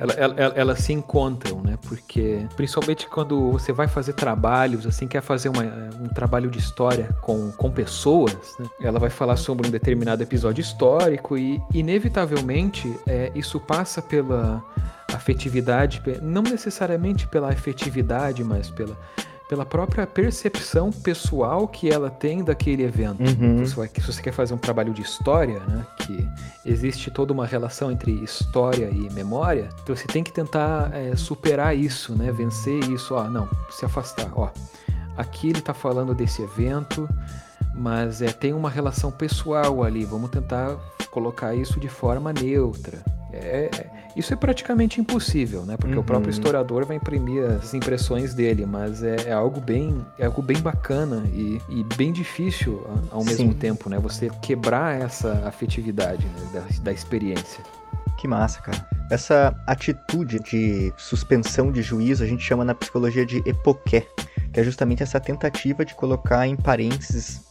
elas 0.00 0.16
ela, 0.16 0.34
ela 0.56 0.76
se 0.76 0.92
encontram, 0.92 1.60
né? 1.60 1.78
Porque 1.86 2.46
principalmente 2.56 3.06
quando 3.06 3.52
você 3.52 3.72
vai 3.72 3.86
fazer 3.86 4.14
trabalhos, 4.14 4.86
assim, 4.86 5.06
quer 5.06 5.20
fazer 5.20 5.50
uma, 5.50 5.62
um 6.00 6.08
trabalho 6.08 6.50
de 6.50 6.58
história 6.58 7.14
com, 7.20 7.52
com 7.52 7.70
pessoas, 7.70 8.56
né? 8.58 8.66
ela 8.80 8.98
vai 8.98 9.10
falar 9.10 9.36
sobre 9.36 9.68
um 9.68 9.70
determinado 9.70 10.22
episódio 10.22 10.62
histórico 10.62 11.36
e 11.36 11.60
inevitavelmente 11.74 12.98
é, 13.06 13.30
isso 13.34 13.60
passa 13.60 14.00
pela 14.00 14.64
afetividade, 15.12 16.02
não 16.22 16.42
necessariamente 16.42 17.26
pela 17.26 17.50
afetividade, 17.50 18.42
mas 18.42 18.70
pela 18.70 18.96
pela 19.50 19.66
própria 19.66 20.06
percepção 20.06 20.92
pessoal 20.92 21.66
que 21.66 21.90
ela 21.90 22.08
tem 22.08 22.44
daquele 22.44 22.84
evento. 22.84 23.20
Uhum. 23.20 23.66
Se, 23.66 23.74
você, 23.74 24.22
quer 24.22 24.30
fazer 24.30 24.54
um 24.54 24.58
trabalho 24.58 24.94
de 24.94 25.02
história, 25.02 25.58
né, 25.58 25.84
que 25.98 26.28
existe 26.64 27.10
toda 27.10 27.32
uma 27.32 27.44
relação 27.44 27.90
entre 27.90 28.12
história 28.22 28.88
e 28.88 29.12
memória, 29.12 29.68
então 29.82 29.96
você 29.96 30.06
tem 30.06 30.22
que 30.22 30.32
tentar 30.32 30.94
é, 30.94 31.16
superar 31.16 31.76
isso, 31.76 32.14
né, 32.14 32.30
vencer 32.30 32.78
isso. 32.90 33.12
Ó, 33.12 33.24
não, 33.24 33.48
se 33.72 33.84
afastar. 33.84 34.30
Ó, 34.36 34.50
aqui 35.16 35.48
ele 35.48 35.58
está 35.58 35.74
falando 35.74 36.14
desse 36.14 36.42
evento, 36.42 37.08
mas 37.74 38.22
é, 38.22 38.32
tem 38.32 38.52
uma 38.52 38.70
relação 38.70 39.10
pessoal 39.10 39.82
ali. 39.82 40.04
Vamos 40.04 40.30
tentar 40.30 40.76
colocar 41.10 41.56
isso 41.56 41.80
de 41.80 41.88
forma 41.88 42.32
neutra. 42.32 43.02
É, 43.32 43.68
isso 44.20 44.32
é 44.32 44.36
praticamente 44.36 45.00
impossível, 45.00 45.64
né? 45.64 45.76
Porque 45.76 45.94
uhum. 45.94 46.00
o 46.00 46.04
próprio 46.04 46.30
historiador 46.30 46.86
vai 46.86 46.96
imprimir 46.96 47.42
as 47.44 47.74
impressões 47.74 48.34
dele, 48.34 48.64
mas 48.64 49.02
é, 49.02 49.28
é 49.28 49.32
algo 49.32 49.60
bem, 49.60 50.04
é 50.18 50.26
algo 50.26 50.40
bem 50.42 50.58
bacana 50.58 51.24
e, 51.32 51.60
e 51.68 51.84
bem 51.96 52.12
difícil 52.12 52.86
ao 53.10 53.24
mesmo 53.24 53.52
Sim. 53.52 53.58
tempo, 53.58 53.88
né? 53.90 53.98
Você 53.98 54.30
quebrar 54.42 55.00
essa 55.00 55.42
afetividade 55.46 56.24
né? 56.24 56.60
da, 56.60 56.82
da 56.84 56.92
experiência. 56.92 57.64
Que 58.18 58.28
massa, 58.28 58.60
cara. 58.60 58.86
Essa 59.10 59.54
atitude 59.66 60.38
de 60.40 60.92
suspensão 60.96 61.72
de 61.72 61.82
juízo 61.82 62.22
a 62.22 62.26
gente 62.26 62.42
chama 62.44 62.64
na 62.64 62.74
psicologia 62.74 63.26
de 63.26 63.42
epoqué, 63.46 64.06
que 64.52 64.60
é 64.60 64.62
justamente 64.62 65.02
essa 65.02 65.18
tentativa 65.18 65.84
de 65.84 65.94
colocar 65.94 66.46
em 66.46 66.54
parênteses 66.54 67.49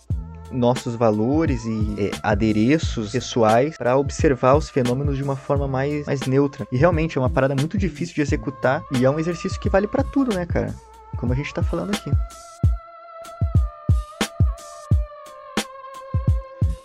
nossos 0.51 0.95
valores 0.95 1.65
e 1.65 1.95
é, 1.97 2.11
adereços 2.23 3.11
pessoais 3.11 3.77
para 3.77 3.97
observar 3.97 4.55
os 4.55 4.69
fenômenos 4.69 5.17
de 5.17 5.23
uma 5.23 5.35
forma 5.35 5.67
mais, 5.67 6.05
mais 6.05 6.21
neutra. 6.21 6.67
E 6.71 6.77
realmente 6.77 7.17
é 7.17 7.21
uma 7.21 7.29
parada 7.29 7.55
muito 7.55 7.77
difícil 7.77 8.15
de 8.15 8.21
executar 8.21 8.83
e 8.91 9.05
é 9.05 9.09
um 9.09 9.19
exercício 9.19 9.59
que 9.59 9.69
vale 9.69 9.87
para 9.87 10.03
tudo, 10.03 10.33
né, 10.35 10.45
cara? 10.45 10.73
Como 11.17 11.33
a 11.33 11.35
gente 11.35 11.53
tá 11.53 11.61
falando 11.63 11.91
aqui. 11.91 12.11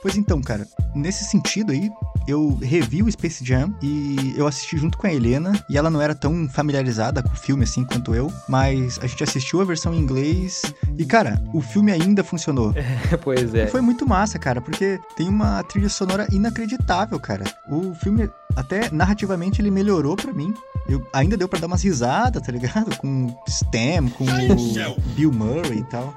Pois 0.05 0.19
então, 0.19 0.43
cara, 0.43 0.69
nesse 0.95 1.25
sentido 1.25 1.73
aí, 1.73 1.91
eu 2.29 2.59
revi 2.61 3.03
o 3.03 3.11
Space 3.11 3.43
Jam 3.43 3.75
e 3.81 4.35
eu 4.37 4.47
assisti 4.47 4.77
junto 4.77 4.99
com 4.99 5.07
a 5.07 5.13
Helena, 5.15 5.59
e 5.67 5.79
ela 5.79 5.89
não 5.89 5.99
era 5.99 6.15
tão 6.15 6.47
familiarizada 6.47 7.23
com 7.23 7.31
o 7.31 7.37
filme 7.37 7.65
assim 7.65 7.87
quanto 7.87 8.15
eu, 8.15 8.31
mas 8.47 8.99
a 9.01 9.07
gente 9.07 9.25
assistiu 9.25 9.63
a 9.63 9.65
versão 9.65 9.95
em 9.95 9.99
inglês 9.99 10.61
e, 10.99 11.07
cara, 11.07 11.43
o 11.55 11.63
filme 11.63 11.91
ainda 11.91 12.23
funcionou. 12.23 12.75
É, 13.11 13.17
pois 13.17 13.55
é. 13.55 13.65
E 13.65 13.67
foi 13.67 13.81
muito 13.81 14.07
massa, 14.07 14.39
cara, 14.39 14.61
porque 14.61 15.01
tem 15.17 15.27
uma 15.27 15.63
trilha 15.63 15.89
sonora 15.89 16.27
inacreditável, 16.31 17.19
cara. 17.19 17.45
O 17.67 17.95
filme, 17.95 18.29
até 18.55 18.91
narrativamente, 18.91 19.63
ele 19.63 19.71
melhorou 19.71 20.17
para 20.17 20.33
mim. 20.33 20.53
Eu, 20.87 21.07
ainda 21.13 21.37
deu 21.37 21.49
para 21.49 21.61
dar 21.61 21.67
umas 21.67 21.83
risadas, 21.83 22.43
tá 22.43 22.53
ligado? 22.53 22.95
Com 22.99 23.27
o 23.27 23.51
Stem, 23.51 24.09
com 24.11 24.25
o 24.25 25.01
Bill 25.15 25.33
Murray 25.33 25.79
e 25.79 25.85
tal. 25.85 26.15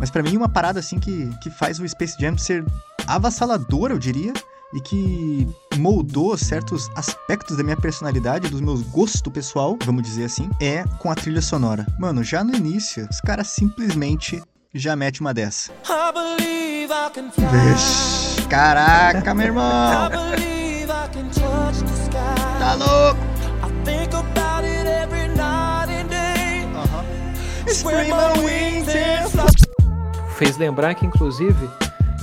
Mas 0.00 0.10
para 0.10 0.22
mim, 0.22 0.34
uma 0.36 0.48
parada 0.48 0.80
assim 0.80 0.98
que, 0.98 1.28
que 1.42 1.50
faz 1.50 1.78
o 1.78 1.86
Space 1.86 2.16
Jam 2.18 2.36
ser 2.38 2.64
avassalador, 3.14 3.90
eu 3.90 3.98
diria, 3.98 4.32
e 4.72 4.80
que 4.80 5.48
moldou 5.76 6.36
certos 6.38 6.88
aspectos 6.94 7.56
da 7.56 7.62
minha 7.64 7.76
personalidade, 7.76 8.48
dos 8.48 8.60
meus 8.60 8.82
gostos 8.82 9.32
pessoal, 9.32 9.76
vamos 9.84 10.02
dizer 10.02 10.24
assim, 10.24 10.48
é 10.60 10.84
com 10.98 11.10
a 11.10 11.14
trilha 11.14 11.42
sonora. 11.42 11.86
Mano, 11.98 12.22
já 12.22 12.44
no 12.44 12.54
início, 12.54 13.06
os 13.10 13.20
caras 13.20 13.48
simplesmente 13.48 14.40
já 14.72 14.94
mete 14.94 15.20
uma 15.20 15.34
dessa. 15.34 15.72
Vixe, 17.36 18.42
caraca, 18.48 19.34
meu 19.34 19.46
irmão! 19.46 20.10
Tá 22.58 22.74
louco? 22.74 23.20
Fez 30.36 30.56
lembrar 30.56 30.94
que, 30.94 31.04
inclusive, 31.04 31.68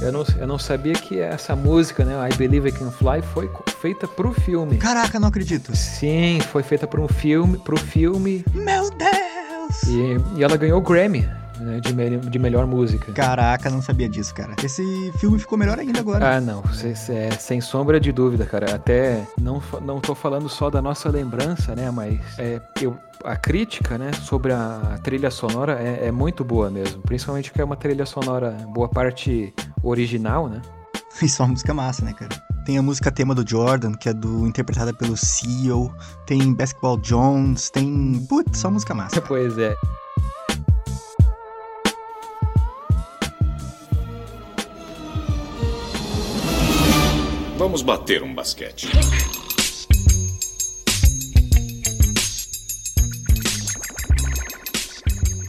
eu 0.01 0.11
não, 0.11 0.25
eu 0.39 0.47
não 0.47 0.59
sabia 0.59 0.93
que 0.93 1.19
essa 1.19 1.55
música, 1.55 2.05
né, 2.05 2.13
I 2.29 2.35
Believe 2.35 2.69
I 2.69 2.71
Can 2.71 2.91
Fly, 2.91 3.21
foi 3.33 3.49
feita 3.81 4.07
pro 4.07 4.31
filme. 4.31 4.77
Caraca, 4.77 5.19
não 5.19 5.27
acredito. 5.27 5.75
Sim, 5.75 6.39
foi 6.51 6.63
feita 6.63 6.87
para 6.87 7.01
um 7.01 7.07
filme, 7.07 7.57
pro 7.57 7.77
filme. 7.77 8.45
Meu 8.53 8.89
Deus! 8.91 9.83
E, 9.83 10.39
e 10.39 10.43
ela 10.43 10.55
ganhou 10.57 10.79
o 10.79 10.81
Grammy. 10.81 11.27
Né, 11.59 11.79
de, 11.79 11.91
me, 11.91 12.17
de 12.17 12.37
melhor 12.37 12.67
música. 12.67 13.11
Caraca, 13.13 13.67
não 13.71 13.81
sabia 13.81 14.07
disso, 14.07 14.31
cara. 14.31 14.53
Esse 14.63 15.11
filme 15.17 15.39
ficou 15.39 15.57
melhor 15.57 15.79
ainda 15.79 15.99
agora. 15.99 16.37
Ah, 16.37 16.39
não. 16.39 16.61
é, 17.09 17.31
sem 17.31 17.59
sombra 17.59 17.99
de 17.99 18.11
dúvida, 18.11 18.45
cara. 18.45 18.75
Até 18.75 19.27
não, 19.41 19.59
não 19.81 19.99
tô 19.99 20.13
falando 20.13 20.47
só 20.47 20.69
da 20.69 20.83
nossa 20.83 21.09
lembrança, 21.09 21.75
né? 21.75 21.89
Mas 21.89 22.19
é, 22.37 22.61
eu, 22.79 22.95
a 23.27 23.35
crítica, 23.35 23.97
né, 23.97 24.13
sobre 24.13 24.53
a 24.53 24.97
trilha 25.03 25.29
sonora 25.29 25.77
é, 25.81 26.07
é, 26.07 26.11
muito 26.11 26.45
boa 26.45 26.69
mesmo. 26.71 27.01
Principalmente 27.01 27.51
que 27.51 27.59
é 27.59 27.63
uma 27.63 27.75
trilha 27.75 28.05
sonora, 28.05 28.51
boa 28.73 28.87
parte 28.87 29.53
original, 29.83 30.47
né? 30.47 30.61
Isso 31.21 31.41
é 31.41 31.45
uma 31.45 31.51
música 31.51 31.73
massa, 31.73 32.05
né, 32.05 32.13
cara? 32.13 32.41
Tem 32.65 32.77
a 32.77 32.81
música 32.81 33.11
tema 33.11 33.35
do 33.35 33.47
Jordan, 33.47 33.93
que 33.93 34.07
é 34.07 34.13
do 34.13 34.47
interpretada 34.47 34.93
pelo 34.93 35.15
Seal. 35.17 35.93
Tem 36.25 36.53
Basketball 36.53 36.97
Jones, 36.97 37.69
tem. 37.69 38.25
Putz, 38.27 38.59
só 38.59 38.69
música 38.69 38.93
massa. 38.93 39.21
Cara. 39.21 39.27
Pois 39.27 39.57
é. 39.57 39.75
Vamos 47.57 47.81
bater 47.81 48.21
um 48.21 48.33
basquete. 48.33 48.87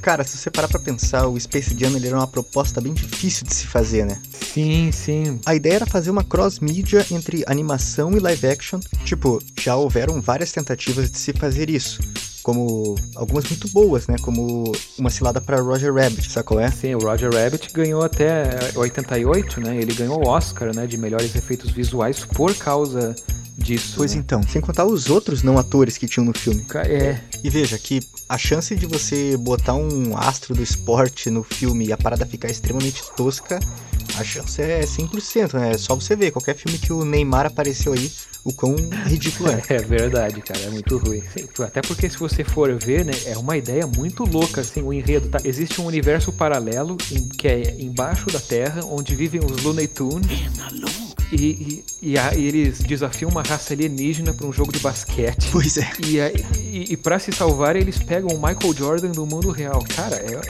Cara, 0.08 0.24
se 0.24 0.38
você 0.38 0.50
parar 0.50 0.68
pra 0.68 0.78
pensar, 0.78 1.26
o 1.26 1.38
Space 1.38 1.76
Jam 1.78 1.94
ele 1.94 2.06
era 2.06 2.16
uma 2.16 2.26
proposta 2.26 2.80
bem 2.80 2.94
difícil 2.94 3.46
de 3.46 3.54
se 3.54 3.66
fazer, 3.66 4.06
né? 4.06 4.18
Sim, 4.54 4.90
sim. 4.90 5.38
A 5.44 5.54
ideia 5.54 5.74
era 5.74 5.86
fazer 5.86 6.10
uma 6.10 6.24
cross-mídia 6.24 7.04
entre 7.10 7.44
animação 7.46 8.12
e 8.12 8.18
live 8.18 8.46
action. 8.46 8.80
Tipo, 9.04 9.38
já 9.60 9.76
houveram 9.76 10.18
várias 10.18 10.50
tentativas 10.50 11.10
de 11.10 11.18
se 11.18 11.34
fazer 11.34 11.68
isso 11.68 12.00
como 12.42 12.94
algumas 13.14 13.46
muito 13.50 13.68
boas, 13.68 14.06
né? 14.06 14.16
Como 14.22 14.72
uma 14.98 15.10
cilada 15.10 15.38
para 15.38 15.60
Roger 15.60 15.92
Rabbit, 15.92 16.32
sabe 16.32 16.46
qual 16.46 16.60
é? 16.60 16.70
Sim, 16.70 16.94
o 16.94 17.00
Roger 17.00 17.30
Rabbit 17.30 17.70
ganhou 17.74 18.02
até 18.02 18.48
88, 18.74 19.60
né? 19.60 19.76
Ele 19.76 19.92
ganhou 19.92 20.24
o 20.24 20.26
Oscar, 20.26 20.74
né? 20.74 20.86
De 20.86 20.96
melhores 20.96 21.36
efeitos 21.36 21.70
visuais 21.70 22.24
por 22.24 22.54
causa 22.54 23.14
disso. 23.58 23.94
Pois 23.96 24.14
né? 24.14 24.20
então, 24.20 24.40
sem 24.42 24.60
contar 24.60 24.84
os 24.84 25.10
outros 25.10 25.42
não 25.42 25.58
atores 25.58 25.98
que 25.98 26.06
tinham 26.06 26.24
no 26.24 26.32
filme. 26.32 26.64
É. 26.86 27.18
E 27.42 27.50
veja 27.50 27.76
que 27.76 28.00
a 28.28 28.38
chance 28.38 28.74
de 28.76 28.86
você 28.86 29.36
botar 29.36 29.74
um 29.74 30.16
astro 30.16 30.54
do 30.54 30.62
esporte 30.62 31.28
no 31.28 31.42
filme 31.42 31.86
e 31.86 31.92
a 31.92 31.96
parada 31.96 32.24
ficar 32.24 32.48
extremamente 32.48 33.02
tosca, 33.16 33.58
a 34.16 34.24
chance 34.24 34.62
é 34.62 34.80
100%, 34.80 35.54
né? 35.54 35.72
É 35.72 35.78
só 35.78 35.94
você 35.94 36.14
ver, 36.14 36.30
qualquer 36.30 36.54
filme 36.54 36.78
que 36.78 36.92
o 36.92 37.04
Neymar 37.04 37.46
apareceu 37.46 37.92
aí, 37.92 38.10
o 38.44 38.52
quão 38.52 38.74
ridículo 39.06 39.50
é. 39.50 39.62
É 39.68 39.78
verdade, 39.78 40.40
cara, 40.40 40.60
é 40.60 40.70
muito 40.70 40.96
ruim. 40.96 41.22
Até 41.60 41.82
porque 41.82 42.08
se 42.08 42.16
você 42.16 42.44
for 42.44 42.72
ver, 42.78 43.04
né, 43.04 43.12
é 43.26 43.36
uma 43.36 43.56
ideia 43.56 43.86
muito 43.86 44.24
louca, 44.24 44.60
assim, 44.60 44.82
o 44.82 44.92
enredo, 44.92 45.28
tá? 45.28 45.38
Existe 45.44 45.80
um 45.80 45.86
universo 45.86 46.32
paralelo 46.32 46.96
em, 47.10 47.28
que 47.28 47.48
é 47.48 47.76
embaixo 47.78 48.30
da 48.30 48.40
Terra, 48.40 48.84
onde 48.84 49.14
vivem 49.14 49.40
os 49.44 49.62
Looney 49.62 49.88
Tunes. 49.88 50.26
E, 51.30 51.36
e, 51.36 51.84
e, 52.12 52.18
a- 52.18 52.34
e 52.34 52.44
eles 52.46 52.78
desafiam 52.80 53.30
uma 53.30 53.42
raça 53.42 53.74
alienígena 53.74 54.32
pra 54.32 54.46
um 54.46 54.52
jogo 54.52 54.72
de 54.72 54.78
basquete. 54.78 55.48
Pois 55.52 55.76
é. 55.76 55.90
E, 56.06 56.20
a- 56.20 56.30
e, 56.58 56.86
e 56.92 56.96
para 56.96 57.18
se 57.18 57.30
salvar, 57.32 57.76
eles 57.76 57.98
pegam 57.98 58.30
o 58.30 58.34
Michael 58.40 58.74
Jordan 58.74 59.10
do 59.10 59.26
mundo 59.26 59.50
real. 59.50 59.84
Cara, 59.94 60.16
é, 60.16 60.40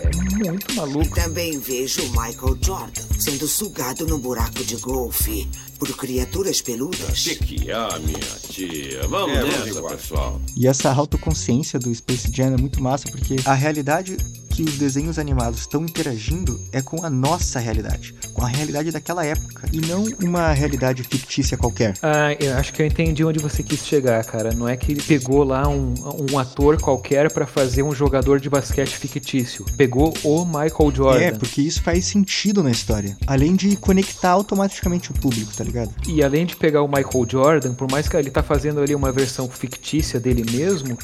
é 0.45 0.49
muito 0.51 0.73
maluco. 0.75 1.15
Também 1.15 1.59
vejo 1.59 2.01
o 2.03 2.11
Michael 2.11 2.57
Jordan 2.63 3.03
sendo 3.19 3.49
sugado 3.49 4.07
num 4.07 4.19
buraco 4.21 4.63
de 4.65 4.77
golfe 4.77 5.49
por 5.79 5.89
criaturas 5.97 6.61
peludas. 6.63 7.23
Que 7.25 7.35
que 7.37 7.73
há, 7.73 7.99
minha 7.99 8.19
tia? 8.49 9.07
Vamos 9.09 9.37
É, 9.37 9.43
nessa, 9.45 9.83
pessoal. 9.83 10.41
E 10.57 10.67
essa 10.69 10.93
autoconsciência 10.93 11.79
do 11.79 11.93
Space 11.95 12.31
Jam 12.33 12.55
é 12.55 12.57
muito 12.57 12.81
massa, 12.83 13.09
porque 13.11 13.37
a 13.45 13.55
realidade 13.55 14.17
que 14.59 14.65
os 14.65 14.77
desenhos 14.77 15.21
animados 15.21 15.61
estão 15.61 15.85
interagindo 15.85 16.61
é 16.73 16.83
com 16.83 17.05
a 17.05 17.09
nossa 17.09 17.61
realidade, 17.61 18.13
com 18.33 18.45
a 18.45 18.49
realidade 18.49 18.91
daquela 18.91 19.25
época, 19.25 19.69
e 19.73 19.81
não 19.81 20.05
uma 20.21 20.53
realidade 20.53 21.05
fictícia 21.05 21.57
qualquer. 21.57 21.95
Ah, 22.03 22.35
eu 22.41 22.57
acho 22.57 22.73
que 22.73 22.83
eu 22.83 22.87
entendi 22.87 23.25
onde 23.25 23.39
você 23.39 23.63
quis 23.63 23.87
chegar, 23.87 24.25
cara. 24.25 24.53
Não 24.53 24.69
é 24.69 24.77
que 24.77 24.91
ele 24.91 25.01
pegou 25.01 25.45
lá 25.45 25.69
um, 25.69 25.95
um 26.29 26.37
ator 26.41 26.81
qualquer 26.81 27.33
pra 27.33 27.47
fazer 27.47 27.85
um 27.85 27.95
jogador 27.95 28.41
de 28.41 28.51
basquete 28.51 28.97
fictício. 28.97 29.65
Pegou 29.77 30.13
o 30.25 30.45
Michael 30.45 30.93
Jordan. 30.93 31.21
É, 31.21 31.31
porque 31.31 31.63
isso 31.63 31.81
faz 31.81 32.07
sentido 32.07 32.61
na 32.61 32.73
história. 32.73 33.17
Além 33.29 33.55
de 33.55 33.77
conectar 33.77 34.31
automaticamente 34.31 35.13
o 35.13 35.15
público, 35.15 35.53
tá 35.57 35.63
ligado? 35.63 35.95
E 36.09 36.21
além 36.21 36.45
de 36.45 36.57
pegar 36.57 36.83
o 36.83 36.89
Michael 36.89 37.27
Jordan, 37.29 37.75
por 37.75 37.89
mais 37.89 38.09
que 38.09 38.17
ele 38.17 38.29
tá 38.29 38.43
fazendo 38.43 38.81
ali 38.81 38.93
uma 38.93 39.13
versão 39.13 39.49
fictícia 39.49 40.19
dele 40.19 40.45
mesmo, 40.51 40.99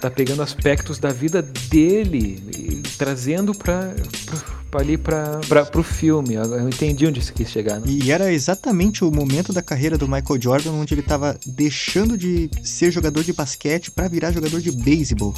tá 0.00 0.10
pegando 0.10 0.42
aspectos 0.42 0.98
da 0.98 1.10
vida 1.10 1.42
dele 1.42 2.82
trazendo 2.96 3.54
pra 3.54 3.94
ali 4.76 4.98
pra, 4.98 5.40
pro 5.70 5.82
filme. 5.82 6.34
Eu 6.34 6.68
entendi 6.68 7.06
onde 7.06 7.22
você 7.22 7.32
quis 7.32 7.48
chegar, 7.48 7.80
né? 7.80 7.86
E 7.86 8.10
era 8.10 8.32
exatamente 8.32 9.04
o 9.04 9.10
momento 9.10 9.52
da 9.52 9.62
carreira 9.62 9.96
do 9.96 10.06
Michael 10.06 10.40
Jordan 10.40 10.72
onde 10.72 10.94
ele 10.94 11.02
tava 11.02 11.38
deixando 11.46 12.18
de 12.18 12.50
ser 12.62 12.90
jogador 12.90 13.24
de 13.24 13.32
basquete 13.32 13.90
pra 13.90 14.08
virar 14.08 14.32
jogador 14.32 14.60
de 14.60 14.70
beisebol. 14.70 15.34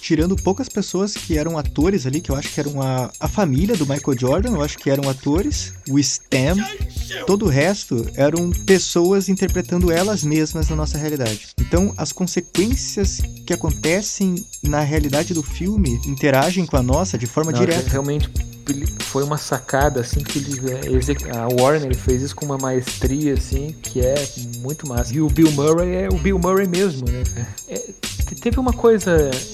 Tirando 0.00 0.34
poucas 0.34 0.68
pessoas 0.68 1.14
que 1.14 1.36
eram 1.36 1.58
atores 1.58 2.06
ali, 2.06 2.20
que 2.20 2.30
eu 2.30 2.36
acho 2.36 2.48
que 2.52 2.58
eram 2.58 2.80
a, 2.80 3.10
a 3.20 3.28
família 3.28 3.76
do 3.76 3.86
Michael 3.86 4.18
Jordan, 4.18 4.50
eu 4.52 4.62
acho 4.62 4.78
que 4.78 4.88
eram 4.90 5.08
atores, 5.08 5.72
o 5.88 5.98
Stan, 5.98 6.56
todo 7.26 7.44
o 7.46 7.48
resto 7.48 8.06
eram 8.14 8.50
pessoas 8.50 9.28
interpretando 9.28 9.90
elas 9.92 10.22
mesmas 10.22 10.68
na 10.68 10.76
nossa 10.76 10.96
realidade. 10.96 11.48
Então, 11.60 11.92
as 11.96 12.12
consequências 12.12 13.20
que 13.46 13.52
acontecem 13.52 14.44
na 14.62 14.80
realidade 14.80 15.34
do 15.34 15.42
filme 15.42 16.00
interagem 16.06 16.66
com 16.66 16.76
a 16.76 16.82
nossa 16.82 17.18
de 17.18 17.26
forma 17.26 17.52
Não, 17.52 17.60
direta. 17.60 17.88
Realmente 17.88 18.30
foi 19.00 19.24
uma 19.24 19.36
sacada, 19.36 20.00
assim, 20.00 20.20
que 20.20 20.38
ele, 20.38 20.70
é, 20.70 20.92
exec- 20.92 21.28
a 21.30 21.48
Warner 21.48 21.96
fez 21.96 22.22
isso 22.22 22.36
com 22.36 22.46
uma 22.46 22.56
maestria, 22.58 23.34
assim, 23.34 23.74
que 23.82 24.00
é 24.00 24.14
muito 24.58 24.86
massa. 24.88 25.12
E 25.12 25.20
o 25.20 25.28
Bill 25.28 25.50
Murray 25.52 25.92
é 25.94 26.08
o 26.08 26.16
Bill 26.18 26.38
Murray 26.38 26.68
mesmo, 26.68 27.04
né? 27.08 27.22
É, 27.66 27.82
te- 28.34 28.40
teve 28.40 28.58
uma 28.60 28.72
coisa 28.72 29.10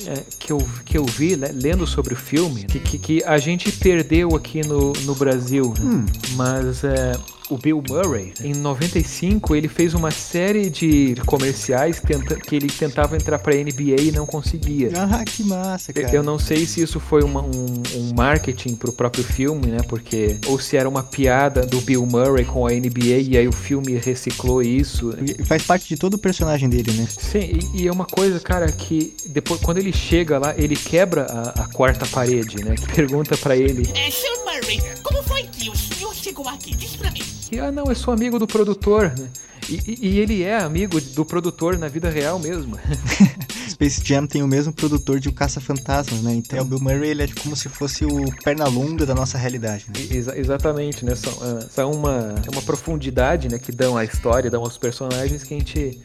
é, 0.06 0.22
que, 0.38 0.52
eu, 0.52 0.58
que 0.84 0.96
eu 0.98 1.04
vi, 1.04 1.36
né, 1.36 1.50
lendo 1.52 1.86
sobre 1.86 2.14
o 2.14 2.16
filme, 2.16 2.64
que, 2.64 2.78
que, 2.78 2.98
que 2.98 3.24
a 3.24 3.38
gente 3.38 3.70
perdeu 3.72 4.34
aqui 4.36 4.60
no, 4.66 4.92
no 5.04 5.14
Brasil, 5.14 5.72
né? 5.78 6.04
Mas 6.36 6.84
é, 6.84 7.12
o 7.48 7.56
Bill 7.56 7.82
Murray, 7.88 8.32
em 8.42 8.52
95, 8.54 9.54
ele 9.54 9.68
fez 9.68 9.94
uma 9.94 10.10
série 10.10 10.68
de 10.68 11.14
comerciais 11.26 12.00
tenta- 12.00 12.34
que 12.36 12.56
ele 12.56 12.66
tentava 12.68 13.16
entrar 13.16 13.38
pra 13.38 13.54
NBA 13.54 14.00
e 14.00 14.12
não 14.12 14.26
conseguia. 14.26 14.90
Ah, 14.96 15.24
que 15.24 15.42
massa, 15.44 15.92
Eu- 15.94 16.02
cara. 16.02 16.14
Eu 16.16 16.22
não 16.22 16.38
sei 16.38 16.66
se 16.66 16.80
isso 16.82 16.98
foi 16.98 17.22
uma- 17.22 17.42
um, 17.42 17.82
um 17.94 18.12
marketing 18.16 18.74
pro 18.74 18.92
próprio 18.92 19.22
filme, 19.24 19.66
né? 19.68 19.78
Porque. 19.88 20.36
Ou 20.46 20.58
se 20.58 20.76
era 20.76 20.88
uma 20.88 21.02
piada 21.02 21.64
do 21.64 21.80
Bill 21.80 22.04
Murray 22.06 22.44
com 22.44 22.66
a 22.66 22.72
NBA 22.72 23.18
e 23.18 23.36
aí 23.36 23.46
o 23.48 23.52
filme 23.52 23.92
reciclou 23.96 24.62
isso. 24.62 25.14
E 25.22 25.44
Faz 25.44 25.62
parte 25.62 25.88
de 25.88 25.96
todo 25.96 26.14
o 26.14 26.18
personagem 26.18 26.68
dele, 26.68 26.92
né? 26.92 27.06
Sim, 27.08 27.60
e, 27.74 27.82
e 27.82 27.88
é 27.88 27.92
uma 27.92 28.06
coisa, 28.06 28.40
cara, 28.40 28.70
que 28.72 29.14
depois, 29.26 29.60
quando 29.60 29.78
ele 29.78 29.92
chega 29.92 30.38
lá, 30.38 30.54
ele 30.56 30.74
quebra 30.76 31.26
a, 31.26 31.62
a 31.62 31.68
quarta 31.72 32.06
parede, 32.06 32.62
né? 32.64 32.74
Que 32.74 32.86
pergunta 32.94 33.36
pra 33.36 33.56
ele. 33.56 33.88
É, 33.94 34.10
Sr. 34.10 34.44
Murray, 34.44 34.82
como 35.02 35.22
foi 35.22 35.42
que 35.44 35.70
o 35.70 35.76
senhor 35.76 36.14
chegou 36.14 36.48
aqui? 36.48 36.74
Diz 36.74 36.96
pra 36.96 37.10
mim. 37.10 37.22
Que, 37.48 37.58
ah, 37.60 37.70
não, 37.70 37.84
eu 37.84 37.94
sou 37.94 38.12
amigo 38.12 38.38
do 38.38 38.46
produtor, 38.46 39.12
né? 39.18 39.28
E, 39.68 39.98
e- 40.08 40.18
ele 40.18 40.42
é 40.42 40.58
amigo 40.58 41.00
do 41.00 41.24
produtor 41.24 41.78
na 41.78 41.88
vida 41.88 42.08
real 42.10 42.38
mesmo. 42.38 42.78
Space 43.68 44.00
Jam 44.04 44.26
tem 44.26 44.42
o 44.42 44.46
mesmo 44.48 44.72
produtor 44.72 45.20
de 45.20 45.28
O 45.28 45.32
Caça-Fantasmas, 45.32 46.22
né? 46.22 46.34
Então 46.34 46.60
o 46.60 46.64
Bill 46.64 46.80
Murray 46.80 47.10
ele 47.10 47.22
é 47.24 47.28
como 47.42 47.54
se 47.54 47.68
fosse 47.68 48.04
o 48.04 48.24
perna 48.42 48.66
longa 48.66 49.04
da 49.04 49.14
nossa 49.14 49.36
realidade, 49.38 49.86
né? 49.88 49.94
Exa- 50.16 50.36
exatamente, 50.38 51.04
né? 51.04 51.14
São, 51.14 51.32
ah, 51.42 51.66
são 51.70 51.90
uma, 51.92 52.34
é 52.46 52.50
uma 52.50 52.62
profundidade, 52.62 53.48
né? 53.48 53.58
Que 53.58 53.70
dão 53.72 53.96
à 53.96 54.04
história, 54.04 54.50
dão 54.50 54.62
aos 54.62 54.78
personagens 54.78 55.42
que 55.44 55.54
a 55.54 55.58
gente 55.58 56.00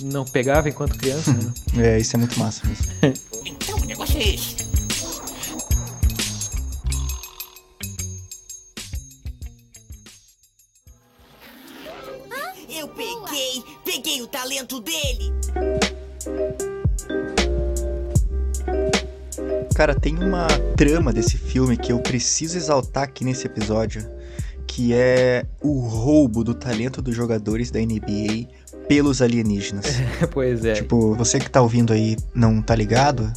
não 0.00 0.24
pegava 0.24 0.68
enquanto 0.68 0.96
criança, 0.96 1.32
né? 1.32 1.52
É, 1.78 1.98
isso 1.98 2.14
é 2.16 2.18
muito 2.18 2.38
massa 2.38 2.62
mesmo. 2.66 2.86
Então 3.44 3.78
o 3.78 3.84
negócio 3.86 4.18
é 4.18 4.34
esse. 4.34 4.56
O 14.20 14.26
talento 14.26 14.80
dele. 14.80 15.32
Cara, 19.74 19.94
tem 19.94 20.16
uma 20.18 20.46
trama 20.76 21.12
desse 21.12 21.38
filme 21.38 21.76
que 21.76 21.90
eu 21.92 22.00
preciso 22.00 22.56
exaltar 22.56 23.04
aqui 23.04 23.24
nesse 23.24 23.46
episódio, 23.46 24.06
que 24.66 24.92
é 24.92 25.46
o 25.62 25.80
roubo 25.80 26.44
do 26.44 26.54
talento 26.54 27.00
dos 27.00 27.16
jogadores 27.16 27.70
da 27.70 27.80
NBA 27.80 28.46
pelos 28.86 29.22
alienígenas. 29.22 29.86
pois 30.32 30.64
é. 30.64 30.74
Tipo, 30.74 31.14
você 31.14 31.38
que 31.38 31.50
tá 31.50 31.62
ouvindo 31.62 31.92
aí 31.92 32.16
não 32.34 32.60
tá 32.60 32.74
ligado? 32.74 33.32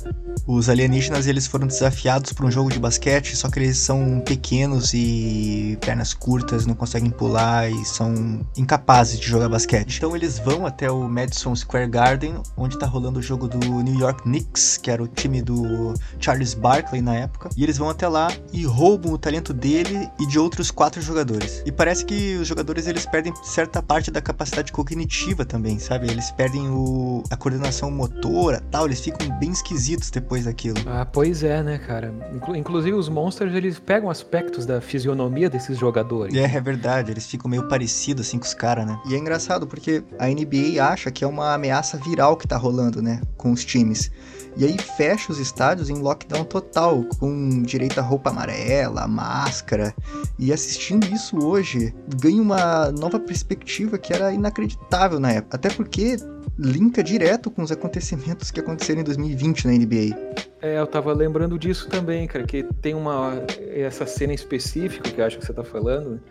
Os 0.45 0.67
alienígenas 0.67 1.25
eles 1.25 1.47
foram 1.47 1.65
desafiados 1.65 2.33
para 2.33 2.45
um 2.45 2.51
jogo 2.51 2.69
de 2.69 2.77
basquete, 2.77 3.35
só 3.35 3.49
que 3.49 3.59
eles 3.59 3.77
são 3.77 4.21
pequenos 4.25 4.93
e 4.93 5.77
pernas 5.79 6.13
curtas, 6.13 6.65
não 6.65 6.75
conseguem 6.75 7.09
pular 7.09 7.69
e 7.69 7.85
são 7.85 8.45
incapazes 8.57 9.19
de 9.19 9.25
jogar 9.25 9.47
basquete. 9.47 9.97
Então 9.97 10.15
eles 10.15 10.39
vão 10.39 10.65
até 10.65 10.91
o 10.91 11.07
Madison 11.07 11.55
Square 11.55 11.89
Garden, 11.89 12.35
onde 12.57 12.77
tá 12.77 12.85
rolando 12.85 13.19
o 13.19 13.21
jogo 13.21 13.47
do 13.47 13.81
New 13.81 13.97
York 13.97 14.23
Knicks, 14.23 14.77
que 14.77 14.91
era 14.91 15.01
o 15.01 15.07
time 15.07 15.41
do 15.41 15.93
Charles 16.19 16.53
Barkley 16.53 17.01
na 17.01 17.15
época, 17.15 17.49
e 17.55 17.63
eles 17.63 17.77
vão 17.77 17.89
até 17.89 18.07
lá 18.07 18.27
e 18.51 18.65
roubam 18.65 19.13
o 19.13 19.17
talento 19.17 19.53
dele 19.53 20.09
e 20.19 20.27
de 20.27 20.37
outros 20.37 20.71
quatro 20.71 21.01
jogadores. 21.01 21.63
E 21.65 21.71
parece 21.71 22.03
que 22.03 22.35
os 22.35 22.47
jogadores 22.47 22.85
eles 22.87 23.05
perdem 23.05 23.33
certa 23.43 23.81
parte 23.81 24.11
da 24.11 24.21
capacidade 24.21 24.73
cognitiva 24.73 25.45
também, 25.45 25.79
sabe? 25.79 26.09
Eles 26.09 26.31
perdem 26.31 26.69
o, 26.69 27.23
a 27.29 27.37
coordenação 27.37 27.89
motora, 27.89 28.61
tal, 28.69 28.87
eles 28.87 28.99
ficam 28.99 29.29
bem 29.39 29.51
esquisitos 29.51 30.09
depois 30.09 30.22
daquilo. 30.45 30.75
Ah, 30.87 31.05
pois 31.05 31.43
é, 31.43 31.61
né, 31.61 31.77
cara? 31.77 32.13
Inclu- 32.33 32.55
inclusive 32.55 32.95
os 32.95 33.07
monsters, 33.09 33.53
eles 33.53 33.79
pegam 33.79 34.09
aspectos 34.09 34.65
da 34.65 34.81
fisionomia 34.81 35.49
desses 35.49 35.77
jogadores. 35.77 36.33
É, 36.35 36.43
é 36.43 36.61
verdade, 36.61 37.11
eles 37.11 37.25
ficam 37.27 37.49
meio 37.49 37.67
parecidos 37.67 38.25
assim 38.27 38.39
com 38.39 38.45
os 38.45 38.53
caras, 38.53 38.85
né? 38.85 38.97
E 39.07 39.13
é 39.13 39.17
engraçado 39.17 39.67
porque 39.67 40.03
a 40.17 40.27
NBA 40.27 40.83
acha 40.83 41.11
que 41.11 41.23
é 41.23 41.27
uma 41.27 41.53
ameaça 41.53 41.97
viral 41.97 42.35
que 42.37 42.47
tá 42.47 42.57
rolando, 42.57 43.01
né, 43.01 43.21
com 43.37 43.51
os 43.51 43.63
times. 43.63 44.11
E 44.55 44.65
aí 44.65 44.77
fecha 44.77 45.31
os 45.31 45.39
estádios 45.39 45.89
em 45.89 45.95
lockdown 45.95 46.43
total, 46.45 47.03
com 47.19 47.61
direito 47.63 47.99
a 47.99 48.03
roupa 48.03 48.29
amarela, 48.29 49.07
máscara. 49.07 49.93
E 50.37 50.53
assistindo 50.53 51.05
isso 51.13 51.43
hoje, 51.43 51.93
ganha 52.17 52.41
uma 52.41 52.91
nova 52.91 53.19
perspectiva 53.19 53.97
que 53.97 54.13
era 54.13 54.31
inacreditável 54.31 55.19
na 55.19 55.31
época. 55.31 55.57
Até 55.57 55.69
porque 55.69 56.17
linka 56.57 57.03
direto 57.03 57.49
com 57.49 57.63
os 57.63 57.71
acontecimentos 57.71 58.51
que 58.51 58.59
aconteceram 58.59 59.01
em 59.01 59.03
2020 59.03 59.65
na 59.65 59.73
NBA. 59.73 60.15
É, 60.61 60.79
eu 60.79 60.87
tava 60.87 61.11
lembrando 61.13 61.57
disso 61.57 61.89
também, 61.89 62.27
cara, 62.27 62.45
que 62.45 62.63
tem 62.81 62.93
uma. 62.93 63.43
Essa 63.75 64.05
cena 64.05 64.33
específica 64.33 65.09
que 65.09 65.19
eu 65.19 65.25
acho 65.25 65.37
que 65.37 65.45
você 65.45 65.53
tá 65.53 65.63
falando. 65.63 66.21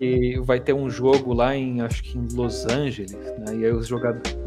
E 0.00 0.38
vai 0.40 0.58
ter 0.58 0.72
um 0.72 0.88
jogo 0.88 1.34
lá 1.34 1.54
em, 1.54 1.82
acho 1.82 2.02
que 2.02 2.16
em 2.16 2.26
Los 2.32 2.64
Angeles, 2.64 3.12
né? 3.12 3.56
E 3.56 3.64
aí 3.66 3.72
os 3.72 3.86
jogadores. 3.86 4.39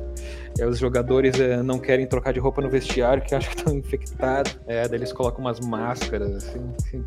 Aí 0.59 0.67
os 0.67 0.77
jogadores 0.77 1.39
eh, 1.39 1.61
não 1.63 1.79
querem 1.79 2.05
trocar 2.05 2.31
de 2.33 2.39
roupa 2.39 2.61
no 2.61 2.69
vestiário, 2.69 3.23
que 3.23 3.33
acham 3.35 3.51
que 3.51 3.57
estão 3.57 3.75
infectados. 3.75 4.59
É, 4.67 4.87
daí 4.87 4.99
eles 4.99 5.11
colocam 5.11 5.41
umas 5.41 5.59
máscaras, 5.59 6.31
assim, 6.35 6.61
assim. 6.79 7.05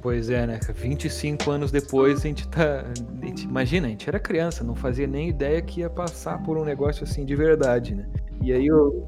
Pois 0.00 0.30
é, 0.30 0.46
né? 0.46 0.58
cara? 0.58 0.72
25 0.72 1.50
anos 1.50 1.70
depois 1.70 2.20
a 2.20 2.22
gente 2.22 2.48
tá. 2.48 2.84
a 3.22 3.26
gente- 3.26 3.44
imagina, 3.44 3.86
a 3.86 3.90
gente 3.90 4.08
era 4.08 4.18
criança, 4.18 4.64
não 4.64 4.74
fazia 4.74 5.06
nem 5.06 5.28
ideia 5.28 5.60
que 5.60 5.80
ia 5.80 5.90
passar 5.90 6.42
por 6.42 6.56
um 6.56 6.64
negócio 6.64 7.04
assim 7.04 7.24
de 7.24 7.36
verdade, 7.36 7.94
né? 7.94 8.06
E 8.42 8.52
aí 8.52 8.72
o, 8.72 9.06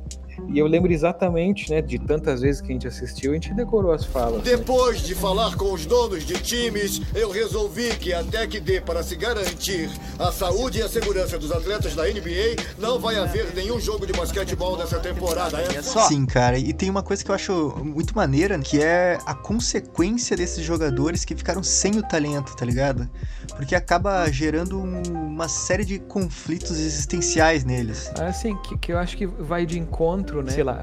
E 0.48 0.58
eu 0.58 0.66
lembro 0.66 0.92
exatamente, 0.92 1.70
né, 1.70 1.80
de 1.80 1.98
tantas 1.98 2.40
vezes 2.40 2.60
que 2.60 2.68
a 2.68 2.72
gente 2.72 2.86
assistiu, 2.86 3.30
a 3.32 3.34
gente 3.34 3.52
decorou 3.54 3.92
as 3.92 4.04
falas. 4.04 4.38
né? 4.38 4.42
Depois 4.44 5.02
de 5.02 5.14
falar 5.14 5.56
com 5.56 5.72
os 5.72 5.86
donos 5.86 6.24
de 6.24 6.34
times, 6.34 7.00
eu 7.14 7.30
resolvi 7.30 7.88
que 7.96 8.12
até 8.12 8.46
que 8.46 8.60
dê 8.60 8.80
para 8.80 9.02
se 9.02 9.16
garantir 9.16 9.90
a 10.18 10.30
saúde 10.32 10.78
e 10.78 10.82
a 10.82 10.88
segurança 10.88 11.38
dos 11.38 11.50
atletas 11.52 11.94
da 11.94 12.04
NBA, 12.04 12.56
não 12.78 12.98
vai 12.98 13.16
haver 13.16 13.54
nenhum 13.54 13.80
jogo 13.80 14.06
de 14.06 14.12
basquetebol 14.12 14.76
nessa 14.76 14.98
temporada. 14.98 15.58
É 15.60 15.82
só. 15.82 16.06
Sim, 16.08 16.26
cara, 16.26 16.58
e 16.58 16.72
tem 16.72 16.90
uma 16.90 17.02
coisa 17.02 17.24
que 17.24 17.30
eu 17.30 17.34
acho 17.34 17.74
muito 17.84 18.14
maneira, 18.14 18.58
que 18.58 18.80
é 18.82 19.18
a 19.26 19.34
consequência 19.34 20.36
desses 20.36 20.64
jogadores 20.64 21.24
que 21.24 21.34
ficaram 21.34 21.62
sem 21.62 21.96
o 21.98 22.02
talento, 22.02 22.54
tá 22.56 22.64
ligado? 22.64 23.08
Porque 23.56 23.74
acaba 23.74 24.30
gerando 24.30 24.78
um- 24.78 25.02
uma 25.32 25.48
série 25.48 25.84
de 25.84 25.98
conflitos 25.98 26.78
existenciais 26.78 27.64
neles. 27.64 28.10
Assim, 28.18 28.56
que, 28.58 28.76
que 28.78 28.92
eu 28.92 28.98
acho 28.98 29.16
que 29.16 29.26
vai 29.26 29.64
de 29.66 29.78
encontro, 29.78 30.31
né? 30.40 30.52
Sei 30.52 30.62
lá, 30.62 30.78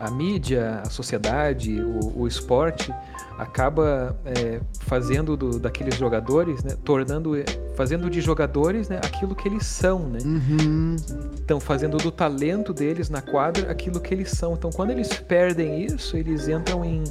a, 0.00 0.06
a 0.06 0.10
mídia, 0.12 0.80
a 0.84 0.88
sociedade, 0.88 1.80
o, 1.82 2.20
o 2.20 2.28
esporte 2.28 2.94
acaba 3.38 4.16
é, 4.24 4.60
fazendo 4.82 5.36
do- 5.36 5.58
daqueles 5.58 5.96
jogadores, 5.96 6.62
né? 6.62 6.76
Tornando, 6.84 7.32
fazendo 7.74 8.08
de 8.08 8.20
jogadores, 8.20 8.88
né? 8.88 8.98
Aquilo 9.02 9.34
que 9.34 9.48
eles 9.48 9.66
são, 9.66 9.98
né? 10.08 10.18
Uhum. 10.24 10.96
Então, 11.42 11.58
fazendo 11.58 11.96
do 11.96 12.10
talento 12.12 12.72
deles 12.72 13.10
na 13.10 13.20
quadra 13.20 13.70
aquilo 13.70 13.98
que 14.00 14.14
eles 14.14 14.30
são. 14.30 14.52
Então, 14.54 14.70
quando 14.70 14.90
eles 14.90 15.08
perdem 15.14 15.84
isso, 15.84 16.16
eles 16.16 16.46
entram 16.46 16.84
em, 16.84 17.02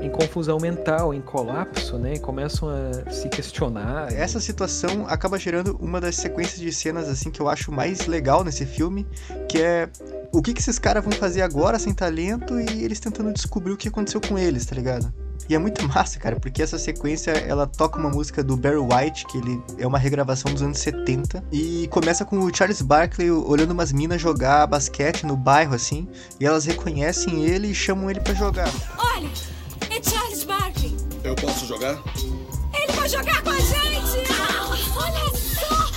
em 0.00 0.10
confusão 0.10 0.58
mental, 0.58 1.12
em 1.12 1.20
colapso, 1.20 1.98
né? 1.98 2.14
E 2.14 2.18
começam 2.18 2.68
a 2.68 3.10
se 3.10 3.28
questionar. 3.28 4.12
Essa 4.12 4.40
situação 4.40 5.06
acaba 5.06 5.38
gerando 5.38 5.76
uma 5.80 6.00
das 6.00 6.16
sequências 6.16 6.60
de 6.60 6.72
cenas 6.72 7.08
assim 7.08 7.30
que 7.30 7.40
eu 7.40 7.48
acho 7.48 7.70
mais 7.70 8.06
legal 8.06 8.42
nesse 8.42 8.64
filme, 8.64 9.06
que 9.48 9.60
é 9.60 9.88
o 10.32 10.40
que, 10.40 10.54
que 10.54 10.60
esses 10.60 10.78
caras 10.78 11.04
vão 11.04 11.12
fazer 11.12 11.42
agora 11.42 11.78
sem 11.78 11.92
talento 11.92 12.58
e 12.58 12.84
eles 12.84 13.00
tentando 13.00 13.32
descobrir 13.32 13.72
o 13.72 13.76
que 13.76 13.88
aconteceu 13.88 14.20
com 14.20 14.38
eles, 14.38 14.64
tá 14.64 14.74
ligado? 14.74 15.12
E 15.48 15.54
é 15.54 15.58
muito 15.58 15.82
massa, 15.88 16.18
cara, 16.18 16.38
porque 16.38 16.62
essa 16.62 16.78
sequência 16.78 17.32
ela 17.32 17.66
toca 17.66 17.98
uma 17.98 18.08
música 18.08 18.42
do 18.42 18.56
Barry 18.56 18.76
White, 18.76 19.26
que 19.26 19.38
ele 19.38 19.60
é 19.78 19.86
uma 19.86 19.98
regravação 19.98 20.52
dos 20.52 20.62
anos 20.62 20.78
70, 20.78 21.42
e 21.50 21.88
começa 21.88 22.24
com 22.24 22.38
o 22.38 22.54
Charles 22.54 22.80
Barkley 22.80 23.30
olhando 23.30 23.72
umas 23.72 23.92
minas 23.92 24.20
jogar 24.20 24.66
basquete 24.66 25.26
no 25.26 25.36
bairro 25.36 25.74
assim, 25.74 26.06
e 26.38 26.46
elas 26.46 26.64
reconhecem 26.64 27.44
ele 27.44 27.68
e 27.68 27.74
chamam 27.74 28.08
ele 28.08 28.20
pra 28.20 28.32
jogar. 28.32 28.70
Olha, 28.96 29.28
é 30.00 30.10
Charles 30.10 30.44
Barkley. 30.44 30.96
Eu 31.22 31.34
posso 31.36 31.66
jogar? 31.66 32.02
Ele 32.72 32.92
vai 32.92 33.08
jogar 33.08 33.42
com 33.42 33.50
a 33.50 33.58
gente. 33.60 34.24
Ah, 34.30 34.76
olha 34.96 35.30
só. 35.36 35.90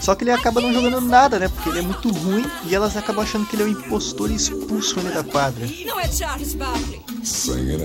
Só 0.00 0.14
que 0.14 0.24
ele 0.24 0.30
acaba 0.32 0.60
não 0.60 0.72
jogando 0.72 1.00
nada, 1.00 1.38
né? 1.38 1.48
Porque 1.48 1.68
ele 1.68 1.80
é 1.80 1.82
muito 1.82 2.10
ruim 2.10 2.44
e 2.66 2.74
elas 2.74 2.96
acabam 2.96 3.22
achando 3.22 3.46
que 3.46 3.56
ele 3.56 3.62
é 3.62 3.66
um 3.66 3.68
impostor 3.68 4.30
e 4.30 4.34
expulsam 4.34 5.02
ele 5.02 5.12
da 5.12 5.22
quadra. 5.22 5.66
Não 5.84 5.98
é 5.98 6.08
Charles 6.08 6.54
Barkley. 6.54 7.02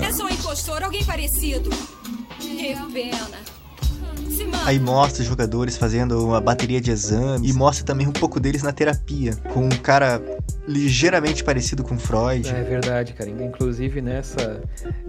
É 0.04 0.12
só 0.12 0.26
um 0.26 0.30
impostor, 0.30 0.84
alguém 0.84 1.04
parecido. 1.04 1.70
Que 2.40 2.76
pena. 2.92 3.48
Aí 4.66 4.80
mostra 4.80 5.22
os 5.22 5.28
jogadores 5.28 5.78
fazendo 5.78 6.24
uma 6.24 6.40
bateria 6.40 6.80
de 6.80 6.92
exames 6.92 7.50
e 7.50 7.54
mostra 7.54 7.84
também 7.86 8.08
um 8.08 8.12
pouco 8.12 8.40
deles 8.40 8.62
na 8.62 8.72
terapia, 8.72 9.36
com 9.54 9.66
um 9.66 9.70
cara 9.70 10.22
ligeiramente 10.68 11.44
parecido 11.44 11.84
com 11.84 11.98
Freud. 11.98 12.50
É 12.50 12.64
verdade, 12.64 13.14
cara. 13.14 13.30
Inclusive 13.30 14.02
nessa 14.02 14.62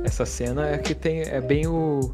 essa 0.04 0.24
cena 0.24 0.68
é 0.68 0.78
que 0.78 0.94
tem 0.94 1.22
é 1.22 1.40
bem 1.40 1.66
o 1.66 2.12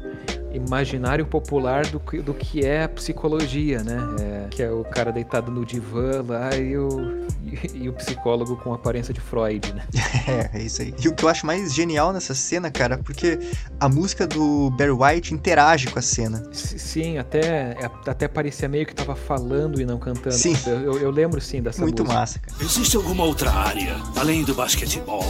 imaginário 0.55 1.25
popular 1.25 1.85
do 1.87 1.99
que, 1.99 2.17
do 2.21 2.33
que 2.33 2.65
é 2.65 2.83
a 2.83 2.89
psicologia, 2.89 3.83
né? 3.83 3.97
É, 4.21 4.47
que 4.49 4.63
é 4.63 4.71
o 4.71 4.83
cara 4.83 5.11
deitado 5.11 5.51
no 5.51 5.65
divã 5.65 6.23
lá 6.27 6.55
e 6.55 6.77
o, 6.77 7.25
e, 7.43 7.83
e 7.85 7.89
o 7.89 7.93
psicólogo 7.93 8.55
com 8.57 8.73
aparência 8.73 9.13
de 9.13 9.19
Freud, 9.21 9.73
né? 9.73 9.83
É, 10.27 10.57
é 10.57 10.61
isso 10.63 10.81
aí. 10.81 10.93
E 11.03 11.07
o 11.07 11.13
que 11.13 11.23
eu 11.23 11.29
acho 11.29 11.45
mais 11.45 11.71
genial 11.73 12.11
nessa 12.11 12.33
cena, 12.33 12.71
cara, 12.71 12.97
porque 12.97 13.37
a 13.79 13.87
música 13.87 14.25
do 14.25 14.71
Barry 14.71 14.89
White 14.91 15.33
interage 15.35 15.87
com 15.87 15.99
a 15.99 16.01
cena. 16.01 16.43
S- 16.51 16.79
Sim, 16.79 17.17
até, 17.19 17.77
até 18.07 18.27
parecia 18.27 18.67
meio 18.67 18.85
que 18.87 18.95
tava 18.95 19.15
falando 19.15 19.79
e 19.79 19.85
não 19.85 19.99
cantando. 19.99 20.33
Sim. 20.35 20.55
Eu, 20.65 20.79
eu- 20.81 20.99
eu 20.99 21.11
lembro 21.11 21.39
sim 21.39 21.61
dessa 21.61 21.81
Muito 21.81 22.01
música. 22.03 22.19
massa, 22.19 22.39
cara. 22.39 22.63
Existe 22.63 22.95
alguma 22.97 23.23
outra 23.23 23.51
área, 23.51 23.95
além 24.15 24.43
do 24.43 24.55
basquetebol, 24.55 25.23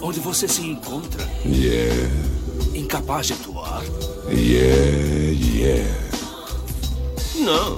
onde 0.00 0.20
você 0.20 0.46
se 0.48 0.62
encontra 0.66 1.22
Yeah, 1.44 1.92
incapaz 2.86 3.26
de 3.26 3.32
atuar? 3.34 3.82
yeah, 4.28 5.34
yeah. 5.54 5.84
Não. 7.40 7.76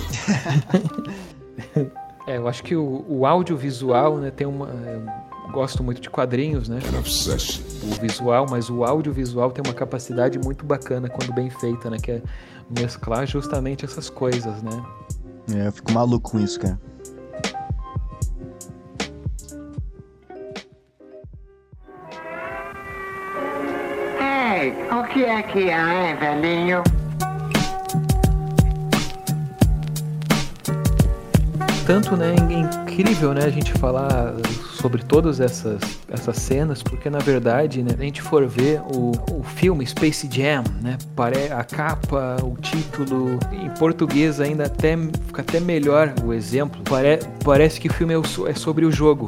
É, 2.27 2.37
eu 2.37 2.47
acho 2.47 2.62
que 2.62 2.77
o, 2.77 3.07
o 3.09 3.25
audiovisual, 3.25 4.18
né, 4.18 4.31
tem 4.31 4.47
uma. 4.47 4.68
Eu 4.68 5.51
gosto 5.51 5.83
muito 5.83 5.99
de 5.99 6.11
quadrinhos, 6.11 6.68
né? 6.68 6.79
O 7.83 8.01
visual, 8.03 8.47
mas 8.51 8.68
o 8.68 8.85
audiovisual 8.85 9.51
tem 9.51 9.64
uma 9.66 9.73
capacidade 9.73 10.38
muito 10.38 10.66
bacana 10.66 11.09
quando 11.09 11.33
bem 11.33 11.49
feita, 11.49 11.88
né? 11.88 11.97
Que 11.97 12.11
é 12.11 12.23
mesclar 12.79 13.27
justamente 13.27 13.87
essas 13.87 14.11
coisas, 14.11 14.62
né? 14.62 14.85
É, 15.55 15.68
eu 15.68 15.73
fico 15.73 15.90
maluco 15.90 16.33
com 16.33 16.38
isso, 16.38 16.61
cara. 16.61 16.79
Ei, 24.61 24.75
o 24.90 25.05
que 25.05 25.25
é 25.25 25.40
que 25.40 25.71
há, 25.71 26.09
hein, 26.09 26.16
velhinho? 26.16 26.83
Tanto, 31.87 32.16
né, 32.16 32.35
é 32.35 32.55
incrível, 32.55 33.33
né, 33.33 33.44
a 33.44 33.51
gente 33.51 33.73
falar 33.75 34.35
sobre 34.75 35.05
todas 35.05 35.38
essas, 35.38 35.81
essas 36.11 36.37
cenas, 36.38 36.83
porque 36.83 37.09
na 37.09 37.21
verdade, 37.21 37.85
né, 37.85 37.92
a 37.97 38.03
gente 38.03 38.21
for 38.21 38.49
ver 38.49 38.81
o, 38.92 39.12
o 39.31 39.44
filme 39.44 39.87
Space 39.87 40.29
Jam, 40.29 40.64
né, 40.83 40.99
a 41.57 41.62
capa, 41.62 42.37
o 42.42 42.57
título, 42.61 43.38
em 43.53 43.71
português 43.79 44.40
ainda 44.40 44.66
até 44.66 44.97
fica 45.29 45.42
até 45.42 45.61
melhor 45.61 46.12
o 46.25 46.33
exemplo. 46.33 46.83
Pare, 46.83 47.21
parece 47.44 47.81
que 47.81 47.87
o 47.87 47.92
filme 47.92 48.12
é, 48.12 48.18
o 48.18 48.49
é 48.49 48.55
sobre 48.55 48.85
o 48.85 48.90
jogo, 48.90 49.27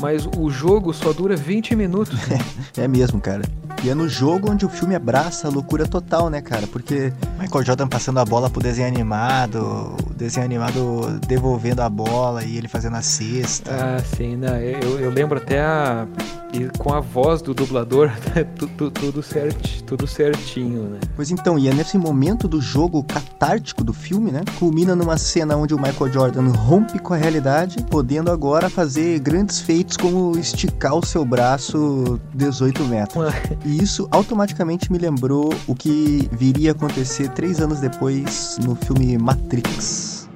mas 0.00 0.26
o 0.36 0.50
jogo 0.50 0.92
só 0.92 1.12
dura 1.12 1.36
20 1.36 1.74
minutos. 1.74 2.18
É 2.76 2.86
mesmo, 2.86 3.20
cara. 3.20 3.42
E 3.82 3.90
é 3.90 3.94
no 3.94 4.08
jogo 4.08 4.50
onde 4.50 4.64
o 4.64 4.68
filme 4.68 4.94
abraça 4.94 5.48
a 5.48 5.50
loucura 5.50 5.86
total, 5.86 6.30
né, 6.30 6.40
cara? 6.40 6.66
Porque 6.66 7.12
Michael 7.38 7.64
Jordan 7.64 7.88
passando 7.88 8.18
a 8.20 8.24
bola 8.24 8.48
pro 8.48 8.62
desenho 8.62 8.86
animado, 8.88 9.96
o 10.08 10.14
desenho 10.14 10.46
animado 10.46 11.18
devolvendo 11.26 11.80
a 11.80 11.88
bola 11.88 12.44
e 12.44 12.56
ele 12.56 12.68
fazendo 12.68 12.96
a 12.96 13.02
cesta. 13.02 13.70
Ah, 13.72 13.98
sim, 14.16 14.36
né? 14.36 14.78
Eu, 14.82 15.00
eu 15.00 15.10
lembro 15.10 15.38
até 15.38 15.60
a. 15.60 16.06
E 16.52 16.68
com 16.78 16.92
a 16.92 17.00
voz 17.00 17.40
do 17.40 17.54
dublador, 17.54 18.08
né, 18.34 18.42
tu- 18.58 18.66
tu- 18.68 18.90
tudo, 18.90 19.22
certi, 19.22 19.82
tudo 19.84 20.06
certinho, 20.06 20.82
né? 20.90 20.98
Pois 21.14 21.30
então, 21.30 21.58
e 21.58 21.68
é 21.68 21.72
nesse 21.74 21.96
momento 21.96 22.48
do 22.48 22.60
jogo 22.60 23.04
catártico 23.04 23.84
do 23.84 23.92
filme, 23.92 24.32
né? 24.32 24.40
Culmina 24.58 24.96
numa 24.96 25.16
cena 25.16 25.56
onde 25.56 25.74
o 25.74 25.80
Michael 25.80 26.12
Jordan 26.12 26.48
rompe 26.48 26.98
com 26.98 27.14
a 27.14 27.16
realidade, 27.16 27.76
podendo 27.88 28.30
agora 28.32 28.68
fazer 28.68 29.20
grandes 29.20 29.60
feitos 29.60 29.96
como 29.96 30.36
esticar 30.38 30.94
o 30.94 31.06
seu 31.06 31.24
braço 31.24 32.20
18 32.34 32.84
metros. 32.84 33.24
E 33.64 33.82
isso 33.82 34.08
automaticamente 34.10 34.90
me 34.90 34.98
lembrou 34.98 35.54
o 35.68 35.74
que 35.74 36.28
viria 36.32 36.70
a 36.70 36.72
acontecer 36.72 37.28
três 37.30 37.60
anos 37.60 37.78
depois 37.80 38.58
no 38.64 38.74
filme 38.74 39.16
Matrix. 39.16 40.28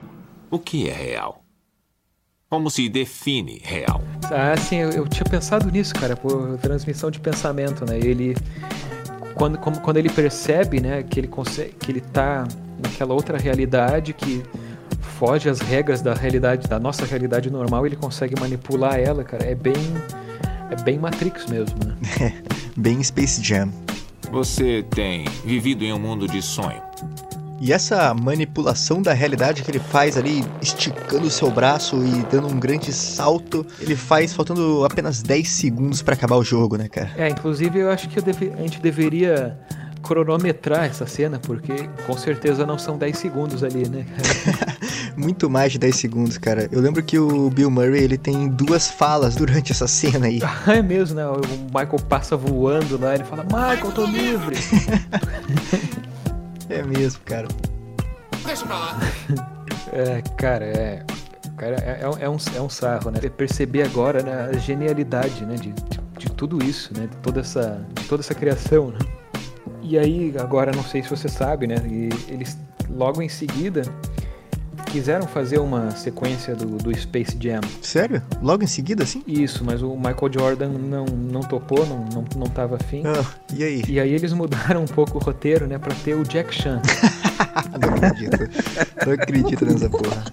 O 0.50 0.58
que 0.60 0.88
é 0.88 0.92
real? 0.92 1.43
Como 2.54 2.70
se 2.70 2.88
define 2.88 3.60
real? 3.64 4.00
Ah, 4.30 4.56
sim, 4.56 4.76
eu, 4.76 4.90
eu 4.90 5.08
tinha 5.08 5.24
pensado 5.24 5.68
nisso, 5.72 5.92
cara, 5.92 6.14
por 6.14 6.56
transmissão 6.58 7.10
de 7.10 7.18
pensamento, 7.18 7.84
né? 7.84 7.98
Ele. 7.98 8.36
Quando, 9.34 9.58
como- 9.58 9.80
quando 9.80 9.96
ele 9.96 10.08
percebe, 10.08 10.78
né, 10.80 11.02
que 11.02 11.18
ele 11.18 11.26
consegue. 11.26 11.72
que 11.80 11.90
ele 11.90 12.00
tá 12.00 12.46
naquela 12.80 13.12
outra 13.12 13.36
realidade 13.38 14.12
que 14.12 14.40
foge 15.18 15.48
às 15.48 15.58
regras 15.58 16.00
da 16.00 16.14
realidade, 16.14 16.68
da 16.68 16.78
nossa 16.78 17.04
realidade 17.04 17.50
normal, 17.50 17.84
ele 17.86 17.96
consegue 17.96 18.38
manipular 18.40 19.00
ela, 19.00 19.24
cara. 19.24 19.44
É 19.44 19.56
bem. 19.56 19.74
É 20.70 20.80
bem 20.80 20.96
Matrix 20.96 21.46
mesmo, 21.46 21.76
né? 21.84 22.34
Bem 22.76 23.02
Space 23.02 23.42
Jam. 23.42 23.68
Você 24.30 24.84
tem 24.94 25.24
vivido 25.44 25.84
em 25.84 25.92
um 25.92 25.98
mundo 25.98 26.28
de 26.28 26.40
sonho. 26.40 26.80
E 27.60 27.72
essa 27.72 28.12
manipulação 28.12 29.00
da 29.00 29.12
realidade 29.12 29.62
que 29.62 29.70
ele 29.70 29.78
faz 29.78 30.16
ali, 30.16 30.44
esticando 30.60 31.26
o 31.26 31.30
seu 31.30 31.50
braço 31.50 31.96
e 32.04 32.22
dando 32.30 32.48
um 32.48 32.58
grande 32.58 32.92
salto, 32.92 33.64
ele 33.80 33.96
faz 33.96 34.32
faltando 34.34 34.84
apenas 34.84 35.22
10 35.22 35.48
segundos 35.48 36.02
pra 36.02 36.14
acabar 36.14 36.36
o 36.36 36.44
jogo, 36.44 36.76
né, 36.76 36.88
cara? 36.88 37.10
É, 37.16 37.28
inclusive 37.28 37.78
eu 37.78 37.90
acho 37.90 38.08
que 38.08 38.18
eu 38.18 38.22
deve- 38.22 38.52
a 38.52 38.60
gente 38.62 38.80
deveria 38.80 39.56
cronometrar 40.02 40.84
essa 40.84 41.06
cena, 41.06 41.38
porque 41.38 41.88
com 42.06 42.14
certeza 42.18 42.66
não 42.66 42.78
são 42.78 42.98
10 42.98 43.16
segundos 43.16 43.64
ali, 43.64 43.88
né? 43.88 44.04
Muito 45.16 45.48
mais 45.48 45.72
de 45.72 45.78
10 45.78 45.96
segundos, 45.96 46.36
cara. 46.36 46.68
Eu 46.70 46.80
lembro 46.82 47.02
que 47.02 47.18
o 47.18 47.48
Bill 47.48 47.70
Murray, 47.70 48.02
ele 48.02 48.18
tem 48.18 48.48
duas 48.48 48.88
falas 48.90 49.34
durante 49.34 49.72
essa 49.72 49.86
cena 49.88 50.26
aí. 50.26 50.40
é 50.66 50.82
mesmo, 50.82 51.16
né? 51.16 51.26
O 51.26 51.40
Michael 51.68 51.96
passa 52.08 52.36
voando 52.36 53.00
lá, 53.00 53.14
ele 53.14 53.24
fala, 53.24 53.44
Michael, 53.44 53.92
tô 53.92 54.04
livre! 54.04 54.56
É 56.74 56.82
mesmo, 56.82 57.20
cara. 57.24 57.48
Deixa 58.44 58.66
pra 58.66 58.78
lá. 58.78 58.98
É, 59.92 60.20
cara, 60.36 60.64
é. 60.64 61.04
cara, 61.56 61.76
é, 61.76 62.00
é, 62.02 62.28
um, 62.28 62.36
é 62.56 62.60
um 62.60 62.68
sarro, 62.68 63.12
né? 63.12 63.20
Perceber 63.20 63.82
agora 63.82 64.22
né, 64.22 64.50
a 64.52 64.58
genialidade, 64.58 65.44
né? 65.44 65.54
De, 65.54 65.72
de, 65.72 66.00
de, 66.18 66.32
tudo 66.32 66.64
isso, 66.64 66.92
né? 66.96 67.06
De 67.06 67.16
toda 67.18 67.40
essa, 67.40 67.86
de 67.94 68.04
toda 68.08 68.20
essa 68.20 68.34
criação, 68.34 68.88
né? 68.88 68.98
E 69.82 69.96
aí, 69.96 70.34
agora, 70.38 70.72
não 70.74 70.82
sei 70.82 71.02
se 71.02 71.10
você 71.10 71.28
sabe, 71.28 71.68
né? 71.68 71.76
E 71.86 72.08
eles, 72.28 72.58
logo 72.90 73.22
em 73.22 73.28
seguida, 73.28 73.82
quiseram 74.94 75.26
fazer 75.26 75.58
uma 75.58 75.90
sequência 75.90 76.54
do, 76.54 76.76
do 76.76 76.96
Space 76.96 77.36
Jam. 77.40 77.60
Sério? 77.82 78.22
Logo 78.40 78.62
em 78.62 78.68
seguida, 78.68 79.02
assim? 79.02 79.24
Isso, 79.26 79.64
mas 79.64 79.82
o 79.82 79.96
Michael 79.96 80.32
Jordan 80.32 80.68
não, 80.68 81.04
não 81.04 81.40
topou, 81.40 81.84
não, 81.84 82.04
não, 82.14 82.24
não 82.36 82.46
tava 82.46 82.76
afim. 82.76 83.02
Ah, 83.04 83.24
e 83.52 83.64
aí? 83.64 83.82
E 83.88 83.98
aí 83.98 84.14
eles 84.14 84.32
mudaram 84.32 84.84
um 84.84 84.86
pouco 84.86 85.18
o 85.18 85.20
roteiro, 85.20 85.66
né, 85.66 85.78
pra 85.78 85.92
ter 86.04 86.14
o 86.14 86.22
Jack 86.22 86.54
Chan. 86.54 86.80
não 87.80 87.88
acredito. 87.92 88.38
Não 89.04 89.12
acredito 89.14 89.66
nessa 89.66 89.90
porra. 89.90 90.24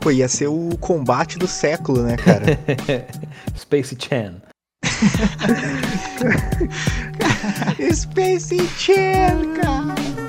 Pô, 0.00 0.10
ia 0.10 0.26
ser 0.26 0.48
o 0.48 0.70
combate 0.80 1.38
do 1.38 1.46
século, 1.46 2.02
né, 2.02 2.16
cara? 2.16 2.58
Space 3.56 3.96
Chan. 4.00 4.34
Space 7.94 8.58
Chan, 8.76 9.54
cara. 9.62 10.23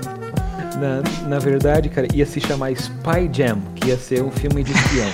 Na, 0.79 1.01
na 1.27 1.39
verdade, 1.39 1.89
cara, 1.89 2.07
ia 2.13 2.25
se 2.25 2.39
chamar 2.39 2.71
Spy 2.71 3.29
Jam, 3.31 3.59
que 3.75 3.89
ia 3.89 3.97
ser 3.97 4.23
um 4.23 4.31
filme 4.31 4.63
de 4.63 4.71
espião. 4.71 5.09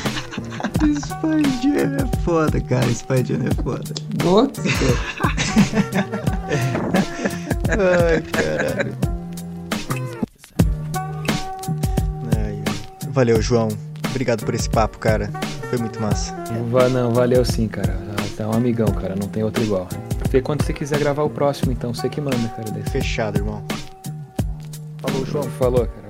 Spy 0.96 1.44
Jam 1.62 1.98
é 1.98 2.18
foda, 2.24 2.60
cara. 2.62 2.86
Spy 2.88 3.24
Jam 3.26 3.46
é 3.46 3.64
foda. 3.64 3.94
Nossa, 4.24 4.62
Ai, 7.70 8.22
caralho. 8.22 8.98
Ai, 12.38 12.64
valeu, 13.10 13.42
João. 13.42 13.70
Obrigado 14.10 14.44
por 14.44 14.54
esse 14.54 14.70
papo, 14.70 14.98
cara. 14.98 15.30
Foi 15.70 15.80
muito 15.80 16.02
massa. 16.02 16.36
Não, 16.92 17.12
valeu 17.12 17.46
sim, 17.46 17.68
cara. 17.68 17.98
Tá 18.36 18.48
um 18.48 18.54
amigão, 18.54 18.88
cara. 18.88 19.16
Não 19.16 19.28
tem 19.28 19.44
outro 19.44 19.64
igual. 19.64 19.88
Vê 20.30 20.42
quando 20.42 20.64
você 20.64 20.74
quiser 20.74 21.00
gravar 21.00 21.24
o 21.24 21.30
próximo, 21.30 21.72
então. 21.72 21.94
Você 21.94 22.10
que 22.10 22.20
manda, 22.20 22.48
cara. 22.56 22.72
Desse. 22.72 22.90
Fechado, 22.90 23.38
irmão. 23.38 23.64
Falou, 25.02 25.26
João. 25.26 25.44
Falou, 25.44 25.88
cara. 25.88 26.01